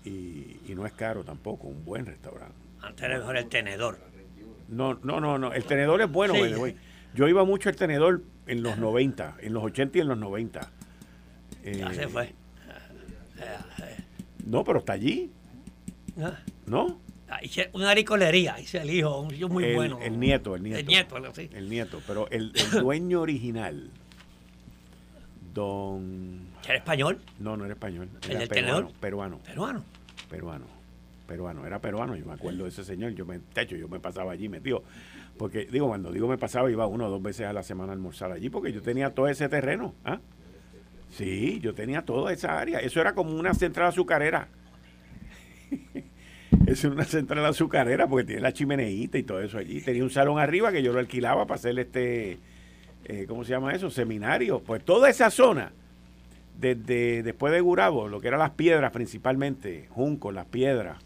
Y, 0.06 0.74
no 0.74 0.86
es 0.86 0.92
caro 0.92 1.24
tampoco, 1.24 1.66
un 1.66 1.84
buen 1.84 2.06
restaurante. 2.06 2.54
Antes 2.80 3.04
era 3.04 3.18
mejor 3.18 3.36
el 3.36 3.48
tenedor. 3.48 3.98
No, 4.68 4.94
no, 5.02 5.20
no, 5.20 5.38
no. 5.38 5.52
El 5.52 5.64
tenedor 5.64 6.00
es 6.00 6.10
bueno, 6.10 6.34
the 6.34 6.56
way. 6.56 6.76
Yo 7.14 7.28
iba 7.28 7.44
mucho 7.44 7.68
al 7.68 7.76
tenedor 7.76 8.22
en 8.46 8.62
los 8.62 8.78
90, 8.78 9.36
en 9.40 9.54
los 9.54 9.64
80 9.64 9.98
y 9.98 10.00
en 10.02 10.08
los 10.08 10.18
90. 10.18 10.70
ya 11.64 11.94
se 11.94 12.08
fue. 12.08 12.32
No, 14.44 14.62
pero 14.64 14.78
está 14.78 14.92
allí. 14.92 15.30
Ah. 16.18 16.38
¿No? 16.66 17.00
Ah, 17.28 17.40
una 17.72 17.90
aricolería, 17.90 18.60
hice 18.60 18.78
el 18.78 18.90
hijo, 18.90 19.20
un 19.20 19.52
muy 19.52 19.74
bueno. 19.74 19.98
El 20.00 20.20
nieto, 20.20 20.54
el 20.54 20.62
nieto. 20.62 20.78
El 20.78 20.86
nieto, 20.86 21.34
sí. 21.34 21.50
El 21.52 21.68
nieto, 21.68 22.00
pero 22.06 22.30
el, 22.30 22.52
dueño 22.70 23.20
original, 23.20 23.90
don... 25.52 26.45
¿Era 26.66 26.78
español? 26.78 27.20
No, 27.38 27.56
no 27.56 27.64
era 27.64 27.74
español. 27.74 28.08
Era 28.28 28.42
¿El 28.42 28.48
peruano, 28.48 28.90
peruano. 29.00 29.38
Peruano. 29.38 29.84
Peruano. 30.28 30.76
Peruano, 31.26 31.66
era 31.66 31.80
peruano, 31.80 32.14
yo 32.14 32.24
me 32.24 32.34
acuerdo 32.34 32.62
de 32.62 32.68
ese 32.68 32.84
señor, 32.84 33.12
yo 33.12 33.26
me, 33.26 33.38
de 33.38 33.60
hecho, 33.60 33.74
yo 33.74 33.88
me 33.88 33.98
pasaba 33.98 34.30
allí 34.30 34.48
metido, 34.48 34.84
porque 35.36 35.64
digo, 35.64 35.88
cuando 35.88 36.12
digo 36.12 36.28
me 36.28 36.38
pasaba, 36.38 36.70
iba 36.70 36.86
uno 36.86 37.06
o 37.06 37.10
dos 37.10 37.20
veces 37.20 37.46
a 37.46 37.52
la 37.52 37.64
semana 37.64 37.90
a 37.90 37.94
almorzar 37.94 38.30
allí, 38.30 38.48
porque 38.48 38.72
yo 38.72 38.80
tenía 38.80 39.10
todo 39.10 39.26
ese 39.26 39.48
terreno, 39.48 39.92
¿ah? 40.04 40.20
Sí, 41.10 41.58
yo 41.60 41.74
tenía 41.74 42.02
toda 42.02 42.32
esa 42.32 42.58
área, 42.58 42.78
eso 42.78 43.00
era 43.00 43.14
como 43.14 43.32
una 43.32 43.54
central 43.54 43.88
azucarera. 43.88 44.48
es 46.66 46.84
una 46.84 47.04
central 47.04 47.44
azucarera 47.46 48.06
porque 48.06 48.24
tiene 48.24 48.42
la 48.42 48.52
chimeneita 48.52 49.18
y 49.18 49.22
todo 49.22 49.40
eso 49.40 49.58
allí. 49.58 49.80
Tenía 49.80 50.04
un 50.04 50.10
salón 50.10 50.38
arriba 50.38 50.70
que 50.72 50.82
yo 50.82 50.92
lo 50.92 50.98
alquilaba 50.98 51.46
para 51.46 51.58
hacer 51.58 51.78
este, 51.78 52.38
eh, 53.04 53.24
¿cómo 53.28 53.44
se 53.44 53.50
llama 53.50 53.72
eso? 53.72 53.90
Seminario. 53.90 54.60
Pues 54.60 54.84
toda 54.84 55.08
esa 55.08 55.30
zona, 55.30 55.72
desde 56.58 57.22
después 57.22 57.52
de 57.52 57.60
Gurabo, 57.60 58.08
lo 58.08 58.20
que 58.20 58.28
eran 58.28 58.40
las 58.40 58.50
piedras 58.50 58.92
principalmente, 58.92 59.88
Junco, 59.90 60.32
las 60.32 60.46
piedras, 60.46 60.98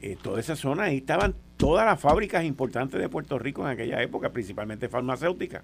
eh, 0.00 0.16
toda 0.20 0.40
esa 0.40 0.56
zona, 0.56 0.84
ahí 0.84 0.98
estaban 0.98 1.34
todas 1.56 1.84
las 1.86 2.00
fábricas 2.00 2.44
importantes 2.44 3.00
de 3.00 3.08
Puerto 3.08 3.38
Rico 3.38 3.62
en 3.62 3.68
aquella 3.68 4.02
época, 4.02 4.30
principalmente 4.30 4.88
farmacéuticas. 4.88 5.62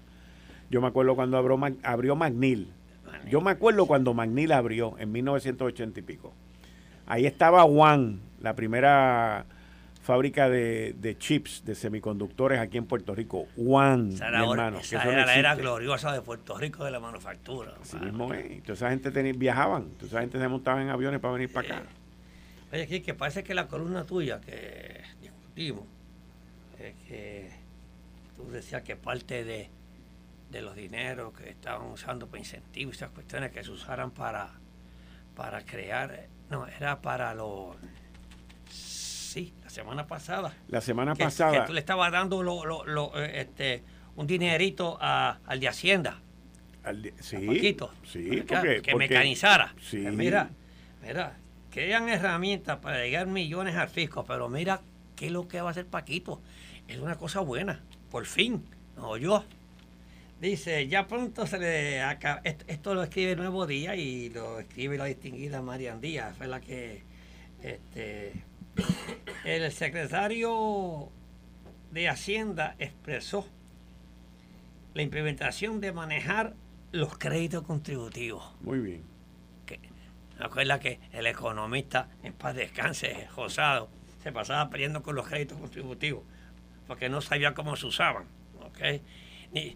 Yo 0.69 0.81
me 0.81 0.87
acuerdo 0.87 1.15
cuando 1.15 1.37
abrió, 1.37 1.59
abrió 1.83 2.15
Magnil. 2.15 2.71
Yo 3.29 3.41
me 3.41 3.51
acuerdo 3.51 3.85
cuando 3.85 4.13
Magnil 4.13 4.51
abrió 4.51 4.95
en 4.99 5.11
1980 5.11 5.99
y 5.99 6.03
pico. 6.03 6.33
Ahí 7.07 7.25
estaba 7.25 7.63
Juan, 7.63 8.19
la 8.41 8.55
primera 8.55 9.45
fábrica 10.05 10.49
de, 10.49 11.15
chips, 11.17 11.65
de 11.65 11.73
semiconductores 11.73 12.59
aquí 12.59 12.77
en 12.77 12.85
Puerto 12.85 13.15
Rico. 13.15 13.47
Juan, 13.55 14.09
esa 14.09 14.27
era, 14.27 14.43
hermano, 14.43 14.79
era 14.91 15.25
la 15.25 15.35
era 15.35 15.55
gloriosa 15.55 16.13
de 16.13 16.21
Puerto 16.21 16.55
Rico 16.59 16.85
de 16.85 16.91
la 16.91 16.99
manufactura. 16.99 17.73
Así 17.81 17.97
mismo 17.97 18.31
es. 18.31 18.61
Toda 18.61 18.73
esa 18.73 18.89
gente 18.91 19.09
viajaban, 19.33 19.89
toda 19.95 20.07
esa 20.07 20.21
gente 20.21 20.37
se 20.37 20.47
montaba 20.47 20.79
en 20.79 20.89
aviones 20.89 21.19
para 21.19 21.33
venir 21.33 21.51
para 21.51 21.77
acá. 21.77 21.83
Oye, 22.71 22.83
aquí 22.83 23.01
que 23.01 23.15
parece 23.15 23.43
que 23.43 23.55
la 23.55 23.67
columna 23.67 24.05
tuya 24.05 24.39
que 24.39 25.01
discutimos, 25.21 25.85
es 26.79 26.93
que 27.07 27.49
tú 28.35 28.47
decías 28.51 28.83
que 28.83 28.95
parte 28.95 29.43
de, 29.43 29.69
de 30.51 30.61
los 30.61 30.75
dineros 30.75 31.33
que 31.33 31.49
estaban 31.49 31.87
usando 31.87 32.27
para 32.27 32.39
incentivos 32.39 32.97
esas 32.97 33.09
cuestiones 33.09 33.51
que 33.51 33.63
se 33.63 33.71
usaran 33.71 34.11
para, 34.11 34.51
para 35.35 35.65
crear 35.65 36.27
no, 36.51 36.67
era 36.67 37.01
para 37.01 37.33
los... 37.33 37.75
Sí, 39.35 39.53
la 39.65 39.69
semana 39.69 40.07
pasada. 40.07 40.53
La 40.69 40.79
semana 40.79 41.13
pasada. 41.13 41.51
Que 41.51 41.67
tú 41.67 41.73
le 41.73 41.81
estabas 41.81 42.09
dando 42.09 42.41
eh, 43.17 43.41
este, 43.41 43.83
un 44.15 44.25
dinerito 44.25 44.97
al 45.01 45.59
de 45.59 45.67
Hacienda. 45.67 46.21
Al 46.85 47.11
sí, 47.19 47.75
sí, 48.05 48.45
porque, 48.47 48.81
que 48.81 48.95
mecanizara. 48.95 49.75
Sí. 49.81 50.03
Pues 50.03 50.13
mira, 50.13 50.51
mira, 51.05 51.35
crean 51.69 52.07
herramientas 52.07 52.77
para 52.77 53.03
llegar 53.03 53.27
millones 53.27 53.75
al 53.75 53.89
fisco, 53.89 54.23
pero 54.23 54.47
mira 54.47 54.79
qué 55.17 55.25
es 55.25 55.33
lo 55.33 55.49
que 55.49 55.59
va 55.59 55.67
a 55.67 55.71
hacer 55.71 55.85
Paquito. 55.85 56.39
Es 56.87 56.99
una 56.99 57.17
cosa 57.17 57.41
buena, 57.41 57.83
por 58.11 58.25
fin, 58.25 58.63
no 58.95 59.17
yo. 59.17 59.43
Dice, 60.39 60.87
ya 60.87 61.07
pronto 61.07 61.45
se 61.45 61.59
le 61.59 62.01
acaba. 62.01 62.39
Esto, 62.45 62.95
lo 62.95 63.03
escribe 63.03 63.35
Nuevo 63.35 63.67
Día 63.67 63.97
y 63.97 64.29
lo 64.29 64.61
escribe 64.61 64.97
la 64.97 65.03
distinguida 65.03 65.61
Marian 65.61 65.99
Díaz, 65.99 66.37
fue 66.37 66.47
la 66.47 66.61
que 66.61 67.03
este, 67.61 68.31
el 69.45 69.71
secretario 69.71 71.09
de 71.91 72.09
Hacienda 72.09 72.75
expresó 72.79 73.47
la 74.93 75.01
implementación 75.01 75.81
de 75.81 75.91
manejar 75.91 76.55
los 76.91 77.17
créditos 77.17 77.63
contributivos. 77.63 78.55
Muy 78.61 78.79
bien. 78.79 79.03
Que, 79.65 79.79
acuerda 80.39 80.79
que 80.79 80.99
el 81.11 81.27
economista 81.27 82.09
en 82.23 82.33
paz 82.33 82.55
descanse, 82.55 83.27
Josado, 83.33 83.89
se 84.23 84.31
pasaba 84.31 84.69
peleando 84.69 85.03
con 85.03 85.15
los 85.15 85.27
créditos 85.27 85.59
contributivos 85.59 86.23
porque 86.87 87.09
no 87.09 87.21
sabía 87.21 87.53
cómo 87.53 87.75
se 87.75 87.87
usaban. 87.87 88.25
¿okay? 88.67 89.01
Ni, 89.51 89.75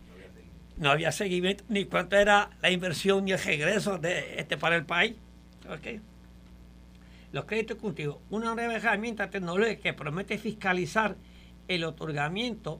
no 0.77 0.91
había 0.91 1.11
seguimiento 1.11 1.63
ni 1.67 1.85
cuánto 1.85 2.15
era 2.15 2.51
la 2.61 2.71
inversión 2.71 3.25
ni 3.25 3.33
el 3.33 3.43
regreso 3.43 3.97
de 3.97 4.39
este 4.39 4.57
para 4.57 4.75
el 4.75 4.85
país. 4.85 5.15
Los 7.31 7.45
créditos 7.45 7.77
cultivos, 7.77 8.17
una 8.29 8.55
nueva 8.55 8.75
herramienta 8.75 9.29
tecnológica 9.29 9.81
que 9.81 9.93
promete 9.93 10.37
fiscalizar 10.37 11.15
el 11.67 11.83
otorgamiento, 11.83 12.79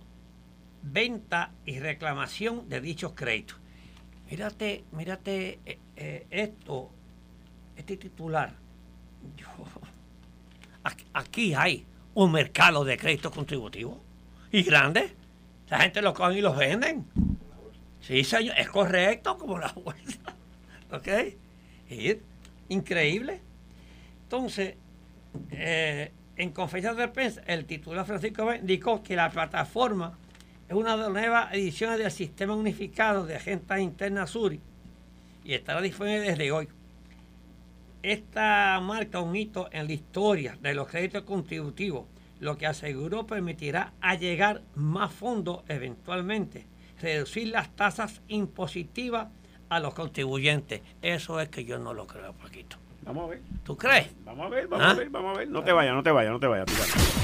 venta 0.82 1.52
y 1.66 1.80
reclamación 1.80 2.68
de 2.68 2.82
dichos 2.82 3.14
créditos. 3.14 3.58
Mírate, 4.30 4.84
mírate 4.91 5.60
eh, 5.66 5.80
eh, 5.95 6.28
esto, 6.30 6.91
este 7.76 7.97
titular. 7.97 8.54
aquí 11.14 11.54
hay 11.54 11.86
un 12.16 12.32
mercado 12.32 12.84
de 12.84 12.97
créditos 12.97 13.32
contributivos 13.32 13.97
y 14.52 14.64
grande. 14.64 15.16
La 15.70 15.80
gente 15.80 16.02
lo 16.02 16.14
coge 16.14 16.39
y 16.39 16.41
los 16.41 16.58
venden. 16.58 17.06
Sí, 18.02 18.24
señor, 18.24 18.58
es 18.58 18.70
correcto 18.70 19.38
como 19.38 19.60
la 19.60 19.72
bolsa. 19.72 20.36
¿Ok? 20.91 21.08
increíble. 22.70 23.41
Entonces, 24.30 24.76
eh, 25.50 26.12
en 26.36 26.52
conferencia 26.52 26.94
de 26.94 27.08
prensa, 27.08 27.42
el 27.48 27.66
titular 27.66 28.06
Francisco 28.06 28.54
indicó 28.54 29.02
que 29.02 29.16
la 29.16 29.32
plataforma 29.32 30.20
es 30.68 30.76
una 30.76 30.96
de 30.96 31.02
las 31.02 31.10
nuevas 31.10 31.52
ediciones 31.52 31.98
del 31.98 32.12
Sistema 32.12 32.54
Unificado 32.54 33.26
de 33.26 33.38
Agencias 33.38 33.80
Internas 33.80 34.30
SURI 34.30 34.62
y 35.44 35.56
estará 35.56 35.82
disponible 35.82 36.20
desde 36.20 36.52
hoy. 36.52 36.68
Esta 38.04 38.80
marca 38.84 39.20
un 39.20 39.36
hito 39.36 39.68
en 39.72 39.88
la 39.88 39.94
historia 39.94 40.56
de 40.62 40.76
los 40.76 40.88
créditos 40.88 41.24
contributivos, 41.24 42.06
lo 42.40 42.56
que 42.56 42.68
aseguró 42.68 43.26
permitirá 43.26 43.94
allegar 44.00 44.62
más 44.76 45.12
fondos 45.12 45.64
eventualmente, 45.68 46.68
reducir 47.02 47.48
las 47.48 47.76
tasas 47.76 48.22
impositivas 48.28 49.30
a 49.70 49.80
los 49.80 49.96
contribuyentes. 49.96 50.82
Eso 51.02 51.40
es 51.40 51.50
que 51.50 51.66
yo 51.66 51.80
no 51.80 51.96
lo 51.96 52.06
creo, 52.06 52.34
Paquito. 52.34 52.78
Vamos 53.10 53.26
a 53.26 53.28
ver. 53.30 53.41
¿Tú 53.64 53.76
crees? 53.76 54.05
Vamos 54.24 54.45
a 54.45 54.49
ver, 54.49 54.68
vamos 54.68 54.86
a 54.86 54.91
¿Ah? 54.91 54.93
ver, 54.93 55.10
vamos 55.10 55.36
a 55.36 55.39
ver. 55.39 55.49
No 55.49 55.64
te 55.64 55.72
vayas, 55.72 55.95
no 55.95 56.03
te 56.03 56.12
vayas, 56.12 56.32
no 56.32 56.39
te 56.39 56.45
vayas. 56.45 56.68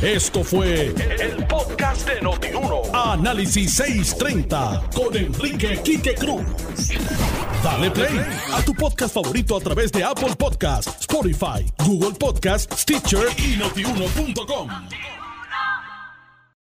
Esto 0.01 0.43
fue 0.43 0.88
el, 0.88 1.45
podcast 1.45 2.09
de 2.09 2.21
Notiuno. 2.21 2.81
Análisis 2.91 3.75
630 3.75 4.89
con 4.95 5.15
Enrique 5.15 5.79
Quique 5.83 6.15
Cruz. 6.15 6.43
Dale 7.63 7.91
play 7.91 8.19
a 8.51 8.63
tu 8.63 8.73
podcast 8.73 9.13
favorito 9.13 9.55
a 9.55 9.59
través 9.59 9.91
de 9.91 10.03
Apple 10.03 10.36
Podcasts, 10.36 11.01
Spotify, 11.01 11.71
Google 11.86 12.17
Podcasts, 12.17 12.81
Stitcher 12.81 13.27
y 13.38 13.55
notiuno.com. 13.57 14.69